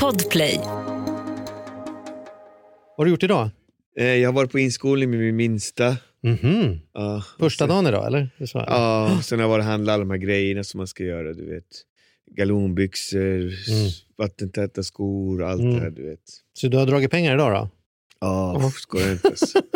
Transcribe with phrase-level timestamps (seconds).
[0.00, 0.56] Podplay.
[0.56, 0.68] Vad
[2.96, 3.50] har du gjort idag?
[3.98, 5.96] Eh, Jag har varit på inskolning med min minsta.
[6.22, 6.78] Mhm.
[6.94, 8.30] Ja, Första dagen idag, eller?
[8.38, 11.32] Ja, sen har jag varit och handlat alla de här grejerna som man ska göra.
[11.32, 11.64] Du vet.
[12.36, 15.74] Galonbyxor, s- vattentäta skor, allt Mm.
[15.74, 15.90] det här.
[15.90, 16.20] Du vet.
[16.52, 17.68] Så du har dragit pengar idag då?
[18.20, 19.58] Ja, skojar inte alltså.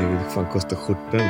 [0.00, 1.20] Det fan kosta skjortan.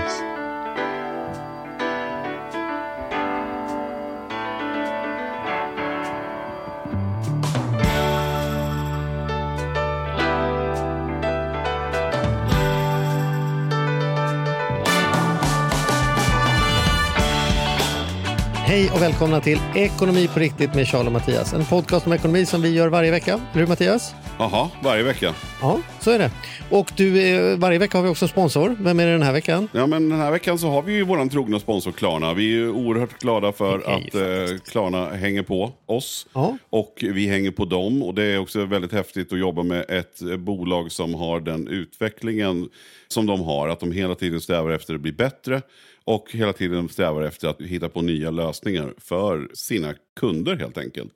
[19.13, 21.53] Välkomna till Ekonomi på riktigt med Charles och Mattias.
[21.53, 23.33] En podcast om ekonomi som vi gör varje vecka.
[23.33, 24.15] Eller hur Mattias?
[24.39, 25.35] Jaha, varje vecka.
[25.61, 26.31] Ja, så är det.
[26.71, 28.77] Och du, eh, varje vecka har vi också sponsor.
[28.81, 29.69] Vem är det den här veckan?
[29.73, 32.35] Ja, men den här veckan så har vi ju våran trogna sponsor Klarna.
[32.35, 36.27] Vi är ju oerhört glada för ju att eh, Klarna hänger på oss.
[36.33, 36.57] Ja.
[36.71, 38.03] Och vi hänger på dem.
[38.03, 41.69] Och det är också väldigt häftigt att jobba med ett eh, bolag som har den
[41.69, 42.69] utvecklingen
[43.09, 43.69] som de har.
[43.69, 45.63] Att de hela tiden strävar efter att bli bättre.
[46.05, 51.13] Och hela tiden strävar efter att hitta på nya lösningar för sina kunder helt enkelt.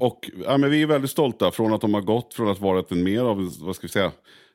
[0.00, 2.80] Och ja, men vi är väldigt stolta från att de har gått från att vara
[2.80, 4.12] ett mer av, vad ska vi säga,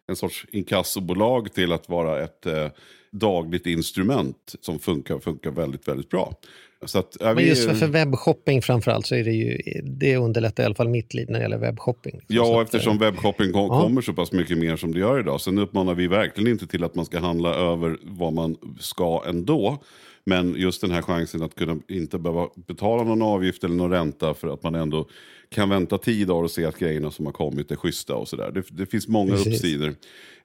[0.07, 2.67] en sorts inkassobolag till att vara ett eh,
[3.11, 6.35] dagligt instrument som funkar, funkar väldigt, väldigt bra.
[6.85, 10.63] Så att, ja, Men just för, för webbshopping framförallt så är det ju, det underlättar
[10.63, 12.13] i alla fall mitt liv när det gäller webbshopping.
[12.13, 12.35] liksom.
[12.35, 13.81] Så Ja, att, eftersom eh, webbshopping kom, ja.
[13.81, 15.41] kommer så pass mycket mer som det gör idag.
[15.41, 19.83] Sen uppmanar vi verkligen inte till att man ska handla över vad man ska ändå.
[20.25, 24.33] Men just den här chansen att kunna inte behöva betala någon avgift eller någon ränta
[24.33, 25.07] för att man ändå
[25.49, 28.51] kan vänta tio dagar och se att grejerna som har kommit är schyssta och sådär.
[28.51, 29.53] Det, det finns många Precis.
[29.53, 29.95] uppsidor.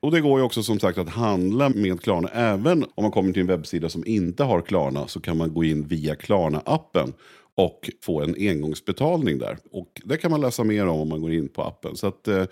[0.01, 2.29] Och det går ju också som sagt att handla med Klarna.
[2.29, 5.65] Även om man kommer till en webbsida som inte har Klarna så kan man gå
[5.65, 7.13] in via Klarna-appen
[7.57, 9.57] och få en engångsbetalning där.
[9.73, 11.97] Och det kan man läsa mer om om man går in på appen.
[11.97, 12.45] Så att, eh,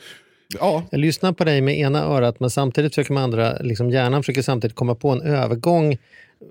[0.58, 4.22] ja, Jag lyssnar på dig med ena örat men samtidigt försöker man andra, liksom hjärnan
[4.22, 5.98] försöker samtidigt komma på en övergång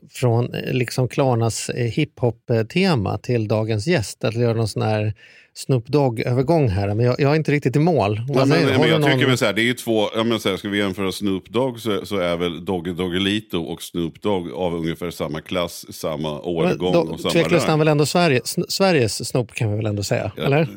[0.09, 4.23] från eh, liksom Klarnas eh, hiphop-tema till dagens gäst.
[4.23, 5.13] Att göra någon sån här
[5.53, 6.94] Snoop Dogg-övergång här.
[6.94, 8.22] Men jag, jag är inte riktigt i mål.
[8.28, 10.25] Ja, men, men du jag någon- tycker väl så här, det är ju två, jag
[10.25, 13.81] menar så här, ska vi jämföra Snoop Dogg så, så är väl Dogge Doggelito och
[13.84, 17.88] Snoop Dogg av ungefär samma klass, samma Men årgång då- och samma Tveklöst han väl
[17.88, 20.31] ändå Sverige, sn- Sveriges Snoop kan vi väl ändå säga?
[20.38, 20.67] Eller?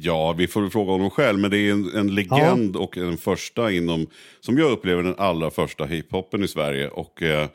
[0.00, 3.70] Ja, vi får fråga honom själv, men det är en, en legend och en första
[3.72, 4.06] inom,
[4.40, 6.88] som jag upplever den allra första hiphopen i Sverige.
[6.88, 7.46] Och eh,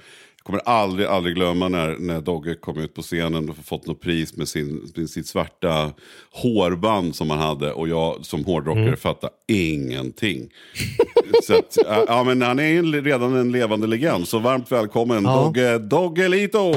[0.48, 4.38] kommer aldrig, aldrig glömma när, när Dogge kom ut på scenen och fått något pris
[4.38, 5.92] med, sin, med sitt svarta
[6.32, 7.72] hårband som han hade.
[7.74, 8.98] Och jag som hårdrockare Mm.
[8.98, 10.50] fattade ingenting.
[11.44, 11.78] så att,
[12.08, 15.36] ja, men han är redan en levande legend, så varmt välkommen Ja.
[15.44, 16.74] Dogge Doggelito!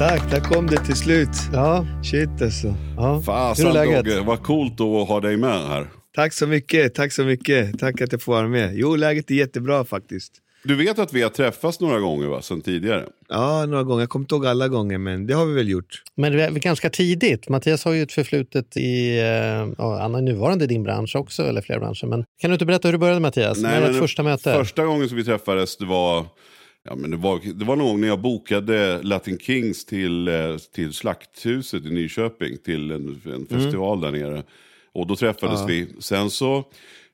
[0.00, 0.30] Tack.
[0.30, 1.28] Där kom det till slut.
[1.52, 1.86] Ja.
[2.02, 2.74] Shit alltså.
[2.96, 3.22] ja.
[3.22, 3.74] Fasen?
[3.74, 5.86] Dogge, vad coolt att ha dig med här.
[6.14, 7.78] Tack så mycket, tack så mycket.
[7.78, 8.70] Tack att jag får vara med.
[8.74, 10.32] Jo, läget är jättebra faktiskt.
[10.64, 13.06] Du vet att vi har träffats några gånger va, sen tidigare?
[13.28, 14.00] Ja, några gånger.
[14.00, 16.02] Jag kommer inte ihåg alla gånger, men det har vi väl gjort.
[16.14, 17.48] Men det är ganska tidigt.
[17.48, 19.24] Mattias har ju ett förflutet i, eh,
[19.78, 22.06] ja, han är nuvarande i din bransch också, eller flera branscher.
[22.06, 23.58] Men kan du inte berätta hur det började Mattias?
[23.58, 24.52] När var men första möte?
[24.52, 26.26] Första gången som vi träffades det var,
[26.84, 30.56] ja, men det var, det var någon gång när jag bokade Latin Kings till, eh,
[30.74, 34.42] till Slakthuset i Nyköping, till en, en festival där nere.
[34.92, 35.66] Och då träffades Ja.
[35.66, 35.88] vi.
[35.98, 36.64] Sen så,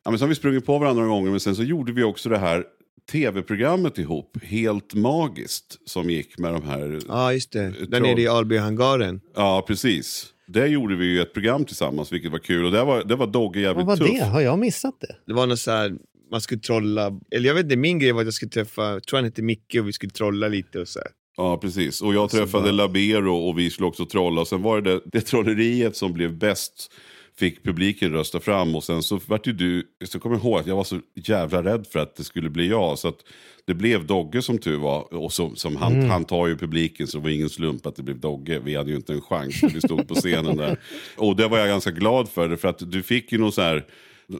[0.04, 2.02] ja, men så har vi sprungit på varandra några gånger, men sen så gjorde vi
[2.02, 2.64] också det här
[3.12, 7.60] tv-programmet ihop, Helt magiskt, som gick med de här Ja, just det.
[7.62, 8.02] Där Troll.
[8.02, 9.20] nere i Albyhangaren.
[9.34, 10.26] Ja, precis.
[10.46, 12.64] Där gjorde vi ju ett program tillsammans, vilket var kul.
[12.64, 14.18] Och det var, det var Dogge jävligt Vad var tuff.
[14.18, 14.24] det?
[14.24, 15.16] Har jag missat det?
[15.26, 15.94] Det var något så här,
[16.30, 19.02] man skulle trolla, eller jag vet inte, min grej var att jag skulle träffa, jag
[19.06, 21.08] tror han hette Micke och vi skulle trolla lite och så här.
[21.36, 22.02] Ja, precis.
[22.02, 24.40] Och jag träffade bara- Labero och vi skulle också trolla.
[24.40, 26.92] Och sen var det det, det trolleriet som blev bäst
[27.38, 28.76] fick publiken rösta fram.
[28.76, 31.64] Och sen så vart ju du, så kommer jag ihåg att jag var så jävla
[31.64, 32.98] rädd för att det skulle bli jag.
[32.98, 33.18] Så att
[33.66, 35.14] det blev Dogge som tur var.
[35.14, 38.02] Och som, som han, han tar ju publiken så det var ingen slump att det
[38.02, 38.58] blev Dogge.
[38.58, 40.80] Vi hade ju inte en chans när vi stod på scenen där.
[41.16, 42.56] Och det var jag ganska glad för.
[42.56, 43.84] För att du fick ju någon så här...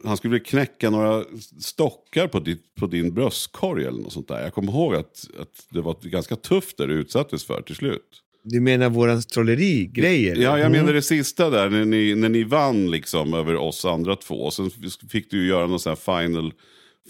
[0.03, 1.25] Han skulle knäcka några
[1.59, 4.43] stockar på, ditt, på din bröstkorg eller något sånt där.
[4.43, 8.23] Jag kommer ihåg att, att det var ganska tufft där du utsattes för till slut.
[8.43, 10.35] Du menar våran trolleri-grejer?
[10.35, 14.15] Ja, jag menar det sista där, när ni, när ni vann liksom över oss andra
[14.15, 14.35] två.
[14.35, 14.71] Och sen
[15.09, 16.53] fick du göra någon sån här final,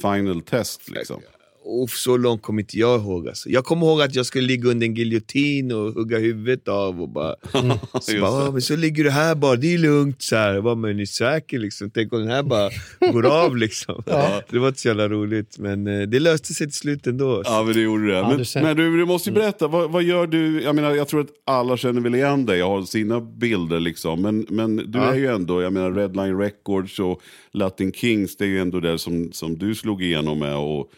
[0.01, 1.21] final test liksom.
[1.69, 3.27] Och så långt kommer inte jag ihåg.
[3.27, 3.49] Alltså.
[3.49, 7.01] Jag kommer ihåg att jag skulle ligga under en giljotin och hugga huvudet av.
[7.01, 8.47] Och bara, så, Just bara, det.
[8.47, 10.21] "Ah, men så ligger du här bara, det är lugnt.
[10.21, 10.53] Så här.
[10.53, 11.59] Jag bara, men är ni säker?
[11.59, 11.89] Liksom?
[11.91, 12.69] Tänk om den här bara
[13.13, 13.57] går av.
[13.57, 14.03] Liksom.
[14.05, 14.41] Ja.
[14.49, 17.41] Det var inte så jävla roligt, men eh, det löste sig till slut ändå.
[17.45, 18.13] Ja, men det gjorde det.
[18.13, 20.61] Ja, men du men du, du måste ju berätta, vad, vad gör du?
[20.61, 24.21] Jag menar, jag tror att alla känner väl igen dig, jag har sina bilder liksom.
[24.21, 25.13] Men, men du Ja.
[25.13, 27.21] är ju ändå, jag menar Redline Records och
[27.51, 30.55] Latin Kings, det är ju ändå det som, som du slog igenom med.
[30.55, 30.91] Och,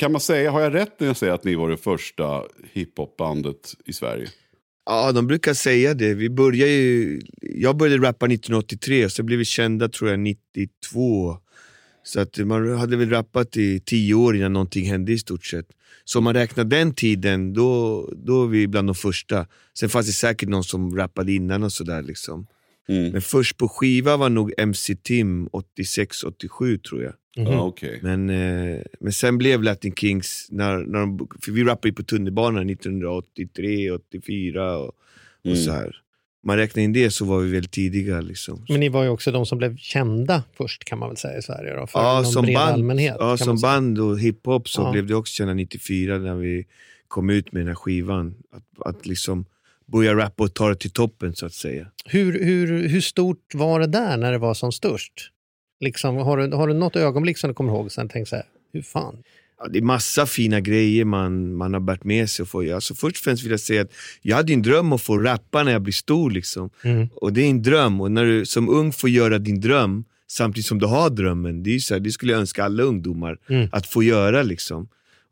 [0.00, 2.42] kan man säga, har jag rätt när jag säger att ni var det första
[2.72, 4.28] hiphopbandet i Sverige?
[4.86, 6.14] Ja, de brukar säga det.
[6.14, 11.36] Vi började ju, jag började rappa 1983 och så blev vi kända tror jag 92.
[12.02, 15.66] Så att man hade väl rappat i tio år innan någonting hände i stort sett.
[16.04, 19.46] Så om man räknar den tiden, då, då är vi bland de första.
[19.78, 22.02] Sen fanns det säkert någon som rappade innan och sådär.
[22.02, 22.46] Liksom.
[22.90, 23.12] Mm.
[23.12, 27.12] Men först på skiva var nog MC Tim 86-87 tror jag.
[27.36, 27.52] Mhm.
[27.52, 27.98] Ja, okej.
[28.02, 32.02] Men, eh, men sen blev Latin Kings, när, när de, för vi rappade ju på
[32.02, 34.94] tunnelbanan 1983, 84 och, och
[35.44, 35.56] Mm.
[35.58, 35.96] så här.
[36.46, 38.20] Man räknar in det så var vi väldigt tidiga.
[38.20, 38.64] Liksom.
[38.68, 41.42] Men ni var ju också de som blev kända först kan man väl säga i
[41.42, 43.16] Sverige då, för Ja, som bred band, allmänhet.
[43.18, 43.72] ja, som säga.
[43.72, 44.92] band och hiphop så Ja.
[44.92, 46.66] blev det också kända 94 när vi
[47.08, 48.34] kom ut med den här skivan.
[48.52, 49.44] Att, att liksom
[49.92, 51.86] börja rappa och ta det till toppen så att säga.
[52.04, 55.12] Hur, hur, hur stort var det där när det var som störst?
[55.80, 58.44] Liksom, har, du, har du något ögonblick som du kommer ihåg sen tänkt så här,
[58.72, 59.16] hur fan?
[59.58, 62.46] Ja, det är massa fina grejer man, man har bärt med sig.
[62.46, 63.92] Få, alltså först och främst vill jag säga att
[64.22, 66.30] jag hade en dröm att få rappa när jag blir stor.
[66.30, 66.70] Liksom.
[66.84, 67.08] Mm.
[67.14, 70.66] Och det är en dröm och när du som ung får göra din dröm samtidigt
[70.66, 73.68] som du har drömmen, det, är så här, det skulle jag önska alla ungdomar Mm.
[73.72, 74.42] att få göra.
[74.42, 74.88] Liksom.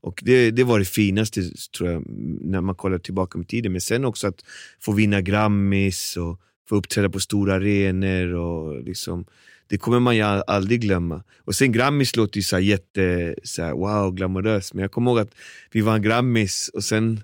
[0.08, 1.42] Och det, det var det finaste
[1.76, 2.04] tror jag,
[2.40, 3.72] när man kollar tillbaka med tiden.
[3.72, 4.44] Men sen också att
[4.80, 8.34] få vinna Grammis och få uppträda på stora arenor.
[8.34, 9.24] Och liksom,
[9.66, 11.22] det kommer man ju aldrig glömma.
[11.44, 14.74] Och sen Grammis låter ju så här jätte, så här, wow, glamoröst.
[14.74, 15.34] Men jag kommer ihåg att
[15.72, 17.20] vi vann Grammis och sen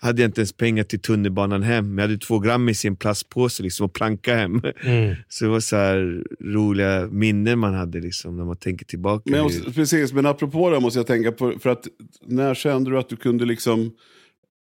[0.00, 1.94] hade jag inte ens pengar till tunnelbanan hem.
[1.94, 4.62] Men jag hade två Grammis i en plastpåse liksom, och planka hem.
[4.80, 5.14] Mm.
[5.28, 9.22] Så det var så här roliga minnen man hade liksom, när man tänker tillbaka.
[9.30, 11.86] Men, måste, precis, men apropå det måste jag tänka på, för att
[12.26, 13.92] när kände du att du kunde liksom,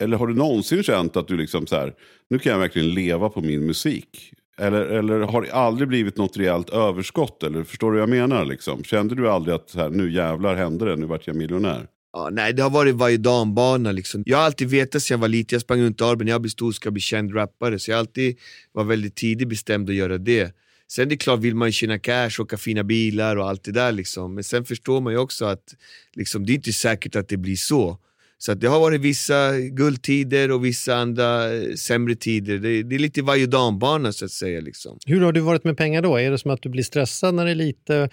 [0.03, 1.93] eller har du någonsin känt att du liksom så här,
[2.29, 4.33] nu kan jag verkligen leva på min musik?
[4.57, 7.43] Eller, eller har det aldrig blivit något rejält överskott?
[7.43, 8.45] Eller förstår du vad jag menar?
[8.45, 8.83] Liksom?
[8.83, 11.87] Kände du aldrig att så här, nu jävlar hände det, nu vart jag miljonär?
[12.13, 14.23] Ja, nej, det har varit varje dambana liksom.
[14.25, 16.49] Jag har alltid vetat sedan jag var liten, jag sprang runt i Arben, jag blir
[16.49, 17.79] stor ska bli känd rappare.
[17.79, 18.37] Så jag har alltid
[18.71, 20.55] var väldigt tidigt bestämd att göra det.
[20.87, 23.91] Sen det är klart, vill man tjäna cash, åka fina bilar och allt det där
[23.91, 24.35] liksom.
[24.35, 25.75] Men sen förstår man ju också att
[26.15, 27.97] liksom, det är inte säkert att det blir så.
[28.45, 32.57] Så det har varit vissa guldtider och vissa andra eh, sämre tider.
[32.57, 34.61] Det, det är lite varje dambana så att säga.
[34.61, 34.97] Liksom.
[35.05, 36.17] Hur har du varit med pengar då?
[36.17, 38.09] Är det som att du blir stressad när det är lite?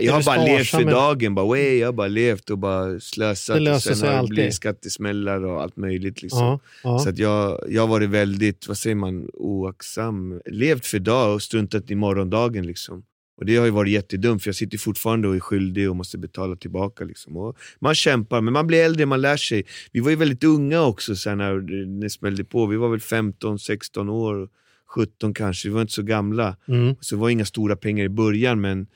[0.00, 3.00] Jag har bara levt för med- dagen, bara, way, jag har bara levt och bara
[3.00, 3.56] slösat.
[3.56, 4.34] Det löser och sen sig har alltid.
[4.34, 6.22] blivit skattesmällar och allt möjligt.
[6.22, 6.40] Liksom.
[6.40, 6.98] Ja, ja.
[6.98, 10.40] Så att jag, jag har varit väldigt, vad säger man, oaktsam.
[10.46, 12.66] Levt för dag och struntat i morgondagen.
[12.66, 13.02] Liksom.
[13.36, 16.18] Och det har ju varit jättedumt för jag sitter fortfarande och är skyldig och måste
[16.18, 17.04] betala tillbaka.
[17.04, 17.54] Liksom.
[17.78, 19.64] Man kämpar, men man blir äldre, man lär sig.
[19.92, 21.54] Vi var ju väldigt unga också sen när
[22.00, 22.66] det- smällde på.
[22.66, 24.48] Vi var väl 15, 16 år,
[24.94, 25.68] 17 kanske.
[25.68, 26.56] Vi var inte så gamla.
[26.68, 26.94] Mm.
[27.00, 28.86] Så det var inga stora pengar i början men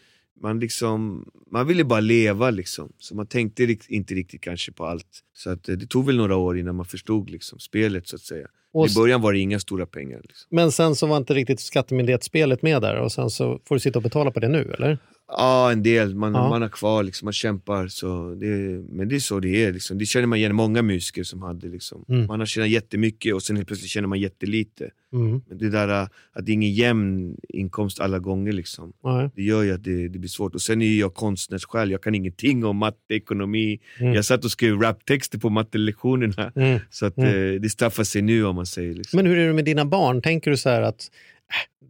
[0.43, 2.93] man, liksom, man ville bara leva liksom.
[2.99, 5.07] Så man tänkte inte riktigt kanske på allt.
[5.35, 8.23] Så att, eh, det tog väl några år innan man förstod liksom, spelet så att
[8.23, 8.47] säga.
[8.79, 10.21] Och I början var det inga stora pengar.
[10.23, 10.49] Liksom.
[10.51, 13.99] Men sen så var inte riktigt skattemyndighetsspelet med där och sen så får du sitta
[13.99, 14.99] och betala på det nu eller?
[15.31, 16.15] Ja, en del.
[16.15, 16.49] Man, Ja.
[16.49, 17.89] man har kvar, liksom, man kämpar.
[17.89, 18.47] Så det,
[18.91, 19.73] men det är så det är.
[19.73, 19.99] Liksom.
[19.99, 21.69] Det känner man igen många musiker som hade.
[21.69, 22.05] Liksom.
[22.09, 22.27] Mm.
[22.27, 24.91] Man har tjänat jättemycket och sen helt plötsligt tjänar man jättelite.
[25.13, 25.41] Mm.
[25.49, 28.53] Men det där äh, att det är ingen jämn inkomst alla gånger.
[28.53, 28.93] Liksom.
[29.35, 30.55] Det gör ju att det, det blir svårt.
[30.55, 33.79] Och sen är jag konstnärssjäl, jag kan ingenting om matte, ekonomi.
[34.01, 34.13] Mm.
[34.15, 36.53] Jag satt och skrev raptexter på mattelektionerna.
[36.57, 36.81] Mm.
[36.91, 37.55] Så att, Mm.
[37.55, 38.95] eh, det straffar sig nu om man säger.
[38.95, 39.17] Liksom.
[39.17, 40.23] Men hur är det med dina barn?
[40.23, 40.89] Tänker du så att äh,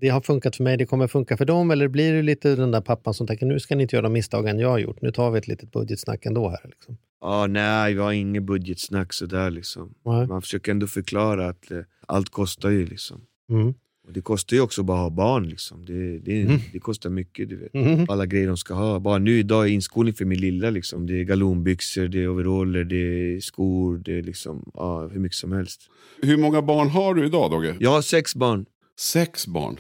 [0.01, 1.71] det har funkat för mig, det kommer funka för dem?
[1.71, 4.13] Eller blir du lite den där pappan som tänker nu ska ni inte göra de
[4.13, 6.61] misstagen jag har gjort, nu tar vi ett litet budgetsnack ändå här.
[6.65, 6.97] Liksom.
[7.21, 9.51] Ja, nej, vi har inget budgetsnack sådär.
[9.51, 9.95] Liksom.
[10.05, 10.27] Nej.
[10.27, 12.87] Man försöker ändå förklara att eh, allt kostar ju.
[12.87, 13.21] Liksom.
[13.51, 13.75] Mm.
[14.07, 15.49] Och det kostar ju också bara att ha barn.
[15.49, 15.85] Liksom.
[15.85, 16.59] Det, det, Mm.
[16.73, 17.49] det kostar mycket.
[17.49, 17.75] Du vet.
[17.75, 18.07] Mm.
[18.09, 18.99] Alla grejer de ska ha.
[19.01, 20.71] Bara nu idag är inskolning för min lilla.
[20.71, 21.07] Liksom.
[21.07, 22.97] Det är galonbyxor, det är overaller, det
[23.37, 25.81] är skor, det är liksom, ja, hur mycket som helst.
[26.23, 27.77] Hur många barn har du idag Dogge?
[27.81, 28.67] Jag har sex barn.
[28.99, 29.77] Sex barn?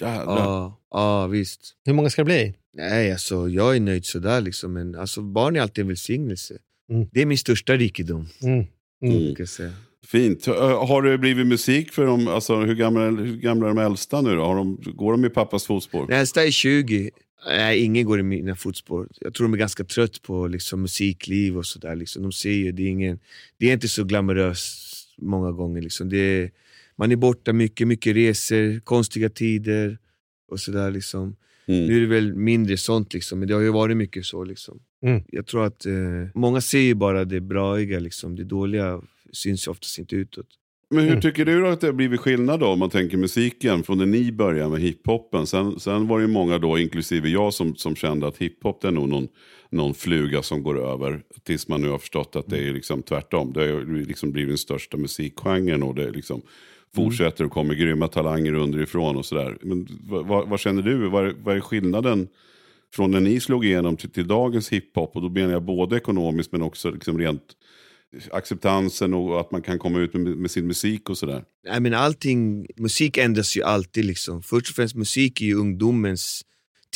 [0.00, 0.36] Jävlar.
[0.36, 1.60] Ja, ja visst.
[1.84, 2.54] Hur många ska det bli?
[2.76, 4.40] Nej, alltså, jag är nöjd sådär.
[4.40, 4.72] Liksom.
[4.72, 6.54] Men alltså, barn är alltid en välsignelse.
[6.90, 7.08] Mm.
[7.12, 8.28] Det är min största rikedom.
[8.42, 8.66] Mm.
[9.02, 9.32] Mm.
[9.32, 9.72] Ska jag säga.
[10.06, 10.46] Fint.
[10.46, 12.28] Har det blivit musik för dem?
[12.28, 14.44] Alltså, hur, gamla, hur gamla är de äldsta nu då?
[14.44, 16.06] Har de, går de i pappas fotspår?
[16.06, 17.10] Den äldsta är 20.
[17.46, 19.08] Nej, ingen går i mina fotspår.
[19.20, 21.96] Jag tror de är ganska trött på liksom, musikliv och sådär.
[21.96, 22.22] Liksom.
[22.22, 23.18] De ser ju, det är, ingen,
[23.58, 25.82] det är inte så glamoröst många gånger.
[25.82, 26.08] Liksom.
[26.08, 26.50] Det är,
[26.98, 29.98] man är borta mycket, mycket resor, konstiga tider
[30.50, 30.90] och sådär.
[30.90, 31.36] Liksom.
[31.66, 31.86] Mm.
[31.86, 34.44] Nu är det väl mindre sånt, liksom, men det har ju varit mycket så.
[34.44, 34.80] Liksom.
[35.06, 35.22] Mm.
[35.28, 35.92] Jag tror att eh,
[36.34, 38.36] många ser ju bara det braiga, liksom.
[38.36, 39.00] det dåliga
[39.32, 40.46] syns ju oftast inte utåt.
[40.90, 41.20] Men hur Mm.
[41.20, 44.06] tycker du då att det har blivit skillnad då om man tänker musiken från när
[44.06, 45.46] ni började med hiphopen?
[45.46, 48.88] Sen, sen var det ju många då, inklusive jag, som, som kände att hiphop det
[48.88, 49.28] är nog någon,
[49.70, 51.22] någon fluga som går över.
[51.42, 53.52] Tills man nu har förstått att det är liksom tvärtom.
[53.52, 56.42] Det har liksom blivit den största musikgenren och det liksom
[56.94, 59.58] fortsätter och kommer grymma talanger underifrån och sådär.
[59.62, 61.08] Men vad, vad, känner du?
[61.08, 62.28] Vad, är- vad är skillnaden
[62.94, 65.16] från när ni slog igenom till, till dagens hiphop?
[65.16, 67.42] Och då menar jag både ekonomiskt men också liksom rent
[68.32, 71.44] acceptansen och att man kan komma ut med, med sin musik och sådär.
[71.76, 74.04] I mean, allting, musik ändras ju alltid.
[74.04, 74.42] Liksom.
[74.42, 76.42] Först och främst musik är ju ungdomens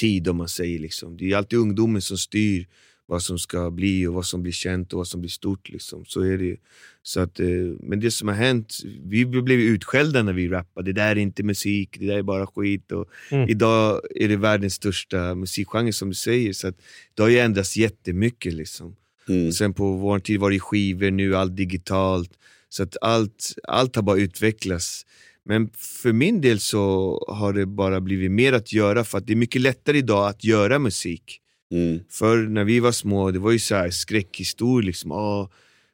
[0.00, 0.78] tid om man säger.
[0.78, 1.16] Liksom.
[1.16, 2.66] Det är alltid ungdomen som styr
[3.08, 5.68] vad som ska bli och vad som blir känt och vad som blir stort.
[5.68, 6.04] Liksom.
[6.04, 6.56] Så är det ju.
[7.02, 7.46] så att, eh,
[7.80, 8.74] Men det som har hänt,
[9.04, 10.92] vi blev utskällda när vi rappade.
[10.92, 12.92] Det där är inte musik, det där är bara skit.
[12.92, 13.48] Och Mm.
[13.48, 16.52] Idag är det världens största musikgenre som du säger.
[16.52, 16.76] Så att
[17.14, 18.52] det har ju ändrats jättemycket.
[18.54, 18.96] Liksom.
[19.28, 19.52] Mm.
[19.52, 22.30] Sen på vår tid var det skivor, nu allt digitalt.
[22.68, 25.06] Så att allt, allt har bara utvecklats.
[25.44, 26.82] Men för min del så
[27.28, 30.44] har det bara blivit mer att göra för att det är mycket lättare idag att
[30.44, 31.40] göra musik.
[31.70, 32.00] Mm.
[32.10, 34.86] För när vi var små, det var ju så här skräckhistorier.
[34.86, 35.12] Liksom.
[35.12, 35.50] Ah,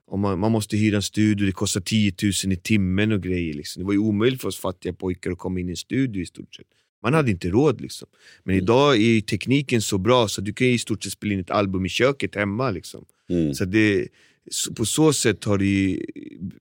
[0.06, 2.12] om man, man måste hyra en studio, det kostar 10
[2.44, 3.54] 000 i timmen och grejer.
[3.54, 3.82] Liksom.
[3.82, 6.26] Det var ju omöjligt för oss fattiga pojkar att komma in i en studio i
[6.26, 6.66] stort sett.
[7.02, 7.80] Man hade inte råd.
[7.80, 8.08] Liksom.
[8.44, 11.40] Men idag är tekniken så bra så du kan ju i stort sett spela in
[11.40, 12.70] ett album i köket hemma.
[12.70, 13.04] Liksom.
[13.30, 13.54] Mm.
[13.54, 14.08] Så det,
[14.50, 16.00] så på så sätt har det ju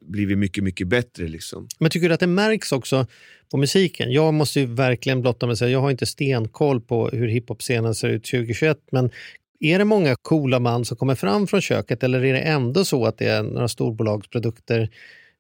[0.02, 1.28] blivit mycket, mycket bättre.
[1.28, 1.68] Liksom.
[1.80, 3.08] Men tycker du att det märks också
[3.52, 4.12] på musiken?
[4.12, 7.96] Jag måste ju verkligen blotta mig och säga, jag har inte stenkoll på hur hiphop-scenen
[7.96, 9.12] ser ut 2021, men
[9.60, 13.06] är det många coola man som kommer fram från köket eller är det ändå så
[13.06, 14.90] att det är några storbolagsprodukter?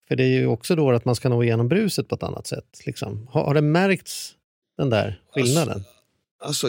[0.08, 2.48] För det är ju också då att man ska nå igenom bruset på ett annat
[2.48, 2.82] sätt.
[2.86, 3.28] Liksom.
[3.32, 4.34] Har, har det märkts
[4.78, 5.74] den där skillnaden?
[5.74, 5.93] Alltså,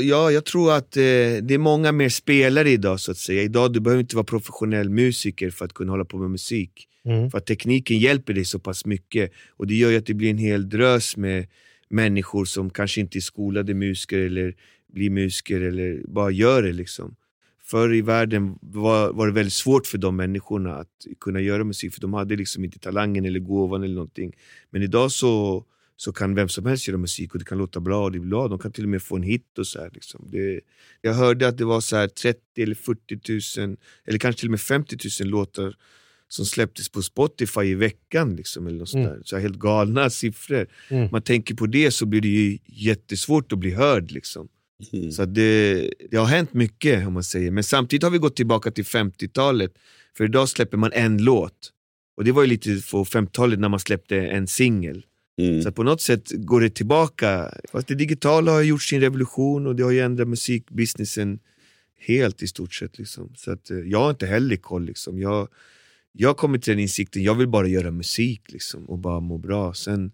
[0.00, 1.02] ja, jag tror att eh,
[1.43, 3.43] det är många mer spelare idag så att säga.
[3.43, 6.88] Idag du behöver inte vara professionell musiker för att kunna hålla på med musik.
[7.04, 7.31] Mm.
[7.31, 9.33] För att tekniken hjälper dig så pass mycket.
[9.50, 11.47] Och det gör ju att det blir en hel drös med
[11.88, 14.54] människor som kanske inte är skolade musiker eller
[14.93, 16.73] blir musiker eller bara gör det.
[16.73, 17.16] liksom.
[17.64, 21.95] Förr i världen var, var det väldigt svårt för de människorna att kunna göra musik
[21.95, 24.33] för de hade liksom inte talangen eller gåvan eller någonting.
[24.71, 25.64] Men idag så,
[25.97, 28.49] så kan vem som helst göra musik och det kan låta bra och det bra.
[28.49, 30.29] De kan till och med få en hit och så här, liksom.
[30.33, 30.61] det,
[31.01, 34.51] Jag hörde att det var så här 30 eller 40 000 eller kanske till och
[34.51, 35.77] med 50 000 låtar
[36.29, 38.37] som släpptes på Spotify i veckan.
[38.37, 39.07] Liksom, eller något Mm.
[39.07, 39.21] där.
[39.25, 40.67] Så helt galna siffror.
[40.91, 41.09] Mm.
[41.13, 44.11] Man tänker på det så blir det ju jättesvårt att bli hörd.
[44.11, 44.49] Liksom.
[44.93, 45.13] Mm.
[45.13, 47.51] Så det, det har hänt mycket om man säger.
[47.51, 49.73] Men samtidigt har vi gått tillbaka till 50-talet.
[50.17, 51.71] För idag släpper man en låt.
[52.17, 55.05] Och det var ju lite på 50-talet när man släppte en singel.
[55.37, 55.62] Mm.
[55.62, 57.55] Så på något sätt går det tillbaka.
[57.73, 61.38] Fast det digitala har gjort sin revolution och det har ju ändrat musikbusinessen
[61.99, 62.99] helt i stort sett.
[62.99, 63.33] Liksom.
[63.37, 64.85] Så att, eh, jag har inte heller koll.
[64.85, 65.19] Liksom.
[65.19, 65.49] Jag,
[66.12, 69.75] jag kommer till den insikten, jag vill bara göra musik liksom, och bara må bra.
[69.75, 70.12] Sen,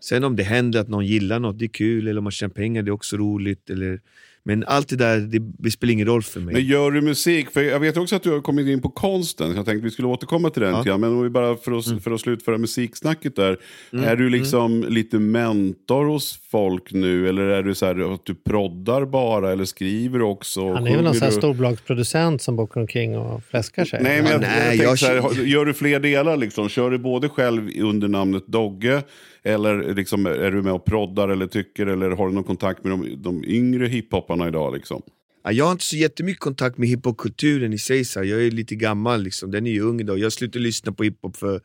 [0.00, 2.08] sen om det händer att någon gillar något, det är kul.
[2.08, 3.70] Eller om man tjänar pengar, det är också roligt.
[3.70, 4.00] Eller,
[4.44, 6.54] men allt det där, det, det spelar ingen roll för mig.
[6.54, 7.50] Men gör du musik?
[7.50, 9.56] För jag vet också att du har kommit in på konsten.
[9.56, 10.82] Jag tänkte vi skulle återkomma till den.
[10.84, 10.98] Ja.
[10.98, 13.56] Men om vi bara för att, för att slutföra musiksnacket där.
[13.92, 14.04] Mm.
[14.04, 17.28] Är du liksom lite mentor hos folk nu?
[17.28, 19.52] Eller är du så här att du proddar bara?
[19.52, 20.72] Eller skriver också?
[20.72, 21.36] Han är väl någon Sjunger sån här du?
[21.38, 24.00] storbolagsproducent som åker omkring och fläskar sig?
[24.02, 26.68] Nej, men jag, Nej, jag jag- så här, gör du fler delar liksom?
[26.68, 29.02] Kör du både själv under namnet Dogge?
[29.44, 31.86] Eller liksom, är du med och proddar eller tycker?
[31.86, 34.74] Eller har du någon kontakt med de, de yngre hiphopparna idag?
[34.74, 35.02] Liksom?
[35.44, 38.04] Ja, Jag har inte så jättemycket kontakt med hiphopkulturen i sig.
[38.04, 38.24] Så.
[38.24, 39.50] Jag är lite gammal, liksom.
[39.50, 40.18] den är ju ung idag.
[40.18, 41.60] Jag slutade lyssna på hiphop för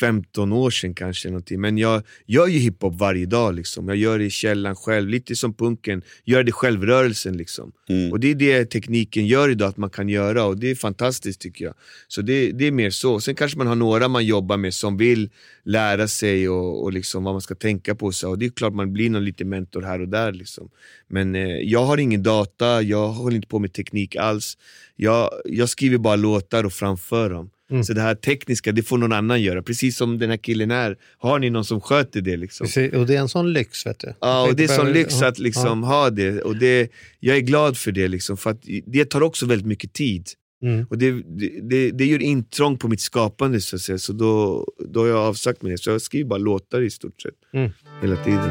[0.00, 1.28] 15 år sedan kanske.
[1.28, 1.60] Någonting.
[1.60, 3.54] Men jag gör ju hiphop varje dag.
[3.54, 3.88] Liksom.
[3.88, 6.02] Jag gör det i källan själv, lite som punken.
[6.24, 7.36] Gör det självrörelsen.
[7.36, 7.72] Liksom.
[7.88, 8.12] Mm.
[8.12, 11.40] Och det är det tekniken gör idag att man kan göra och det är fantastiskt
[11.40, 11.74] tycker jag.
[12.08, 13.20] Så det, det är mer så.
[13.20, 15.30] Sen kanske man har några man jobbar med som vill
[15.64, 18.12] lära sig och, och liksom vad man ska tänka på.
[18.12, 18.30] Så.
[18.30, 20.32] Och det är klart man blir någon liten mentor här och där.
[20.32, 20.70] Liksom.
[21.08, 24.58] Men eh, jag har ingen data, jag håller inte på med teknik alls.
[24.96, 27.50] Jag, jag skriver bara låtar och framför dem.
[27.70, 27.84] Mm.
[27.84, 29.62] Så det här tekniska, det får någon annan göra.
[29.62, 30.96] Precis som den här killen är.
[31.18, 32.36] Har ni någon som sköter det?
[32.36, 32.66] Liksom?
[32.66, 34.14] Precis, Och det är en sån lyx, vet du.
[34.20, 36.42] Ja, och det är sån Behöver- lyx att liksom ha det.
[36.42, 36.90] Och det.
[37.20, 38.56] Jag är glad för det, liksom, för
[38.86, 40.28] det tar också väldigt mycket tid.
[40.60, 40.68] Ja.
[40.68, 40.86] Mm.
[40.90, 43.98] Och det, det, det, det gör intrång på mitt skapande, så, att säga.
[43.98, 45.78] så då, då har jag avsagt mig det.
[45.78, 47.70] Så jag skriver bara låtar i stort sett, Mm.
[48.02, 48.50] hela tiden.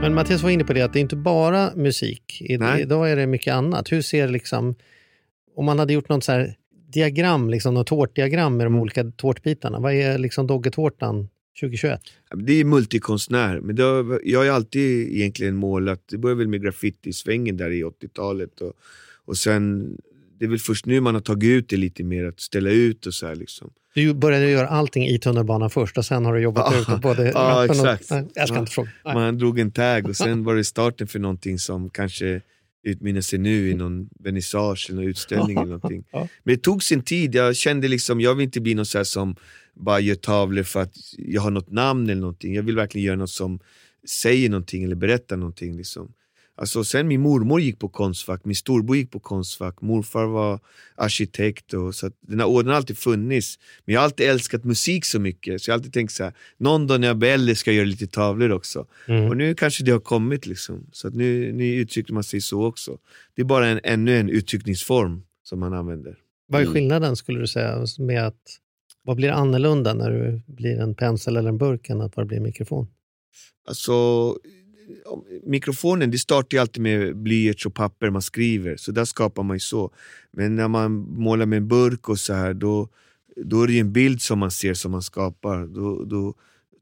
[0.00, 2.42] Men Mattias var inne på det att det är inte bara musik.
[2.58, 2.82] Nej.
[2.82, 3.92] idag är det mycket annat.
[3.92, 4.74] Hur ser liksom,
[5.56, 6.56] om man hade gjort något så här
[6.92, 8.80] diagram, liksom något tårtdiagram med de Mm.
[8.82, 9.80] olika tårtbitarna.
[9.80, 11.28] Vad är liksom Doggetårtan
[11.60, 12.00] 2021?
[12.34, 17.56] Det är multikonstnär, men har, jag har alltid egentligen målat, det började väl med graffiti-svängen
[17.56, 18.72] där i 80-talet och,
[19.24, 19.96] och sen,
[20.38, 23.06] det är väl först nu man har tagit ut det lite mer, att ställa ut
[23.06, 23.70] och så här liksom.
[23.94, 26.80] Du började göra allting i tunnelbanan först och sen har du jobbat Ja.
[26.80, 27.64] ut och både och...
[27.64, 28.10] exakt.
[28.10, 28.60] Nej, jag ska Ja.
[28.60, 28.90] inte fråga.
[29.04, 29.14] Nej.
[29.14, 32.40] Man drog en tag och sen var det starten för någonting som kanske
[32.82, 36.04] utmynnar sig nu i någon vernissage eller utställning eller någonting.
[36.12, 39.36] Men det tog sin tid, jag kände liksom, jag vill inte bli någon så som
[39.74, 42.54] bara gör tavlor för att jag har något namn eller någonting.
[42.54, 43.60] Jag vill verkligen göra något som
[44.08, 45.76] säger någonting eller berättar någonting.
[45.76, 46.12] Liksom.
[46.60, 50.60] Alltså, sen min mormor gick på Konstfack, min storbror gick på Konstfack, morfar var
[50.94, 51.74] arkitekt.
[51.74, 53.58] Och, så att den här ådran har alltid funnits.
[53.84, 56.32] Men jag har alltid älskat musik så mycket, så jag har alltid tänkt så här,
[56.56, 58.86] någon dag när jag blir äldre ska jag göra lite tavlor också.
[59.06, 59.28] Mm.
[59.28, 60.86] Och nu kanske det har kommit, liksom.
[60.92, 62.98] så att nu, nu uttrycker man sig så också.
[63.34, 66.18] Det är bara en, ännu en uttryckningsform som man använder.
[66.48, 66.74] Vad är Mm.
[66.74, 68.42] skillnaden skulle du säga med att,
[69.02, 72.36] vad blir annorlunda när du blir en pensel eller en burk än att bara bli
[72.36, 72.86] en mikrofon?
[73.68, 73.92] Alltså,
[75.42, 79.56] mikrofonen, det startar ju alltid med blyerts och papper man skriver, så där skapar man
[79.56, 79.90] ju så.
[80.32, 82.88] Men när man målar med en burk och så här, då,
[83.36, 85.66] då är det ju en bild som man ser som man skapar.
[85.66, 86.34] Då, då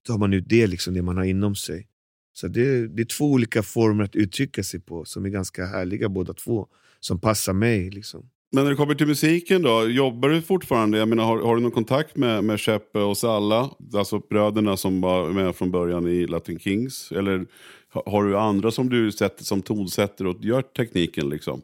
[0.06, 1.86] tar man ut det, liksom, det man har inom sig.
[2.32, 6.08] Så det, det är två olika former att uttrycka sig på som är ganska härliga
[6.08, 6.66] båda två,
[7.00, 7.90] som passar mig.
[7.90, 8.30] Liksom.
[8.52, 10.98] Men när det kommer till musiken då, jobbar du fortfarande?
[10.98, 13.70] Jag menar, har, har du någon kontakt med, med Cheppe och Salla?
[13.94, 17.12] Alltså bröderna som var med från början i Latin Kings?
[17.12, 17.46] Eller
[17.92, 21.62] har du andra som du sätter som tonsätter och gör tekniken liksom?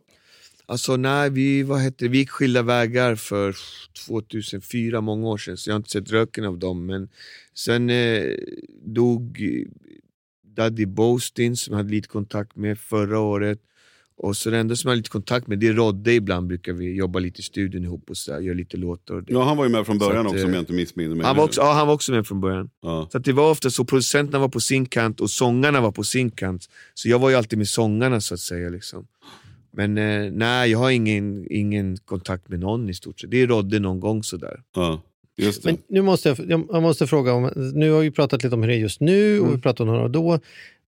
[0.67, 3.57] Alltså nej, vi, vad heter det, vi gick skilda vägar för
[4.07, 6.87] 2004, många år sedan, så jag har inte sett röken av dem.
[6.87, 7.09] Men
[7.55, 8.35] sen eh,
[8.85, 9.45] dog
[10.57, 13.59] Daddy Boastin som jag hade lite kontakt med förra året.
[14.23, 16.73] Och så det enda som jag har lite kontakt med det är Rodde ibland, brukar
[16.73, 19.25] vi jobba lite i studion ihop och så där, göra lite låtar.
[19.29, 21.27] Ja, han var ju med från början att, också om eh, jag inte missminner mig.
[21.27, 22.71] han, var också, ja, han var också med från början.
[22.83, 23.09] Ja.
[23.13, 26.05] Så att det var ofta så, producenterna var på sin kant och sångarna var på
[26.05, 26.69] sin kant.
[26.95, 28.69] Så jag var ju alltid med sångarna så att säga.
[28.69, 29.07] Liksom.
[29.71, 33.31] Men eh, nej, jag har ingen, ingen kontakt med någon i stort sett.
[33.31, 34.61] Det är Rodde någon gång sådär.
[34.75, 35.03] Ja.
[35.65, 38.69] Men nu måste jag, jag måste fråga, om, nu har vi pratat lite om hur
[38.69, 40.41] det är just nu och vi pratat om några då.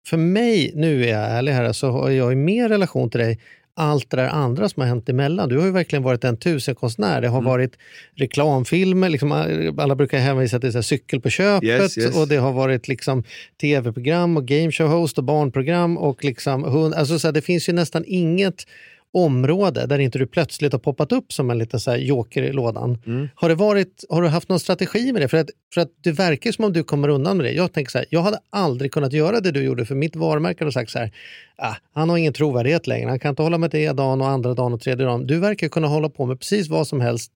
[0.06, 3.40] För mig, nu är jag ärlig här, så har jag ju mer relation till dig
[3.74, 5.50] allt det där andra som har hänt emellan.
[5.50, 7.22] Du har ju verkligen varit en tusenkonstnär.
[7.22, 7.78] Det har varit
[8.16, 9.32] reklamfilmer, liksom,
[9.78, 12.16] alla brukar hänvisa till så cykel på köpet Yes, yes.
[12.16, 13.24] och det har varit liksom
[13.62, 15.98] tv-program och gameshow-host och barnprogram.
[15.98, 18.66] Och liksom, hund, alltså, så här, det finns ju nästan inget
[19.14, 22.98] område där inte du plötsligt har poppat upp som en liten så joker i lådan.
[23.36, 25.28] Har, det varit, har du haft någon strategi med det?
[25.28, 27.52] För att, för att det verkar som om du kommer undan med det.
[27.52, 30.64] Jag tänker så här, jag hade aldrig kunnat göra det du gjorde för mitt varumärke
[30.64, 31.12] hade sagt så här,
[31.58, 34.54] ah, han har ingen trovärdighet längre, han kan inte hålla med det dagen och andra
[34.54, 35.28] dagen och tredje dagen.
[35.28, 37.32] Du verkar kunna hålla på med precis vad som helst,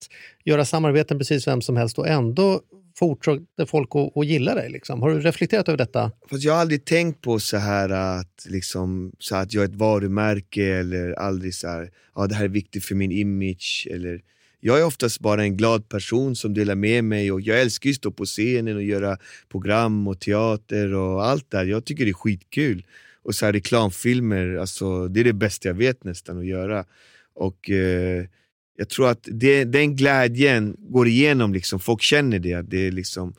[0.46, 2.62] göra samarbeten precis vem som helst och ändå
[2.98, 4.70] fortsatte folk att, att gilla dig?
[4.70, 5.02] Liksom?
[5.02, 6.12] Har du reflekterat över detta?
[6.30, 9.76] Fast jag har aldrig tänkt på så här att, liksom, så att jag är ett
[9.76, 13.88] varumärke eller aldrig så här, ja, det här är viktigt för min image.
[13.92, 14.22] Eller,
[14.60, 17.96] jag är oftast bara en glad person som delar med mig och jag älskar att
[17.96, 19.18] stå på scenen och göra
[19.52, 21.66] program och teater och allt där.
[21.66, 22.86] Jag tycker det är skitkul.
[23.24, 26.86] Och så här reklamfilmer, alltså, det är det bästa jag vet nästan att göra.
[27.36, 28.26] Och eh,
[28.78, 31.80] jag tror att det, den glädjen går igenom, liksom.
[31.80, 32.62] folk känner det.
[32.62, 33.34] det är liksom,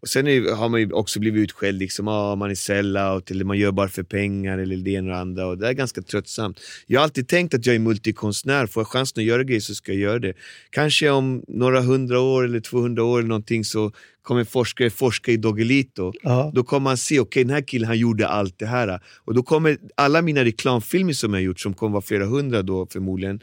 [0.00, 3.58] och sen är, har man också blivit utskälld, liksom, ah, man är sellout eller man
[3.58, 5.46] gör bara för pengar eller det ena och det andra.
[5.46, 6.60] Och det är ganska tröttsamt.
[6.86, 9.74] Jag har alltid tänkt att jag är multikonstnär, får jag chansen att göra grejer så
[9.74, 10.34] ska jag göra det.
[10.70, 15.36] Kanske om några hundra år eller 200 år eller någonting så kommer forskare forska i
[15.36, 16.12] Doggelito.
[16.22, 16.52] Ja.
[16.54, 19.00] Då kommer man se, okej okay, den här killen han gjorde allt det här.
[19.24, 22.86] Och då kommer alla mina reklamfilmer som jag gjort, som kommer vara flera hundra då
[22.86, 23.40] förmodligen,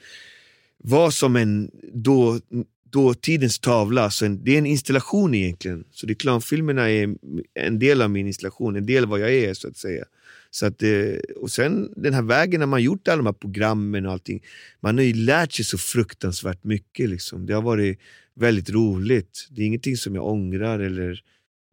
[0.84, 2.40] vara som en då,
[2.92, 4.12] dåtidens tavla.
[4.12, 5.84] Så en, det är en installation egentligen.
[5.92, 7.16] Så reklamfilmerna är
[7.54, 10.06] en del av min installation, en del av vad jag är så att säga.
[10.52, 10.82] Så att,
[11.36, 14.44] och sen den här vägen när man gjort alla de här programmen och allting.
[14.80, 17.10] Man har ju lärt sig så fruktansvärt mycket.
[17.10, 17.46] Liksom.
[17.46, 18.00] Det har varit
[18.36, 19.48] väldigt roligt.
[19.52, 21.22] Det är ingenting som jag ångrar eller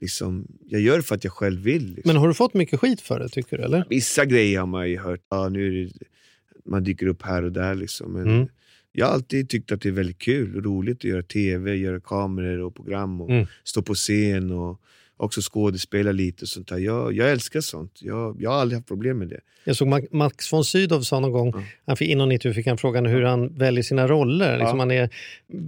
[0.01, 1.87] liksom, jag gör det för att jag själv vill.
[1.87, 2.03] Liksom.
[2.05, 3.64] Men har du fått mycket skit för det tycker du?
[3.64, 3.85] Eller?
[3.90, 5.20] Vissa grejer har man ju hört.
[5.29, 6.07] Ja, nu det,
[6.64, 7.75] man dyker upp här och där.
[7.75, 8.12] Liksom.
[8.12, 8.49] Men mm.
[8.92, 12.00] Jag har alltid tyckt att det är väldigt kul och roligt att göra tv, göra
[12.00, 13.46] kameror och program och mm.
[13.64, 14.81] stå på scen och
[15.21, 16.79] också skådespela lite och sånt där.
[16.79, 17.93] Jag, jag älskar sånt.
[18.01, 19.41] Jag, jag har aldrig haft problem med det.
[19.65, 21.63] Jag såg Max von Sydow sa någon gång, ja.
[21.87, 24.59] han fick, inom 90 fick han frågan hur han väljer sina roller.
[24.59, 24.83] Liksom ja.
[24.83, 25.11] Han är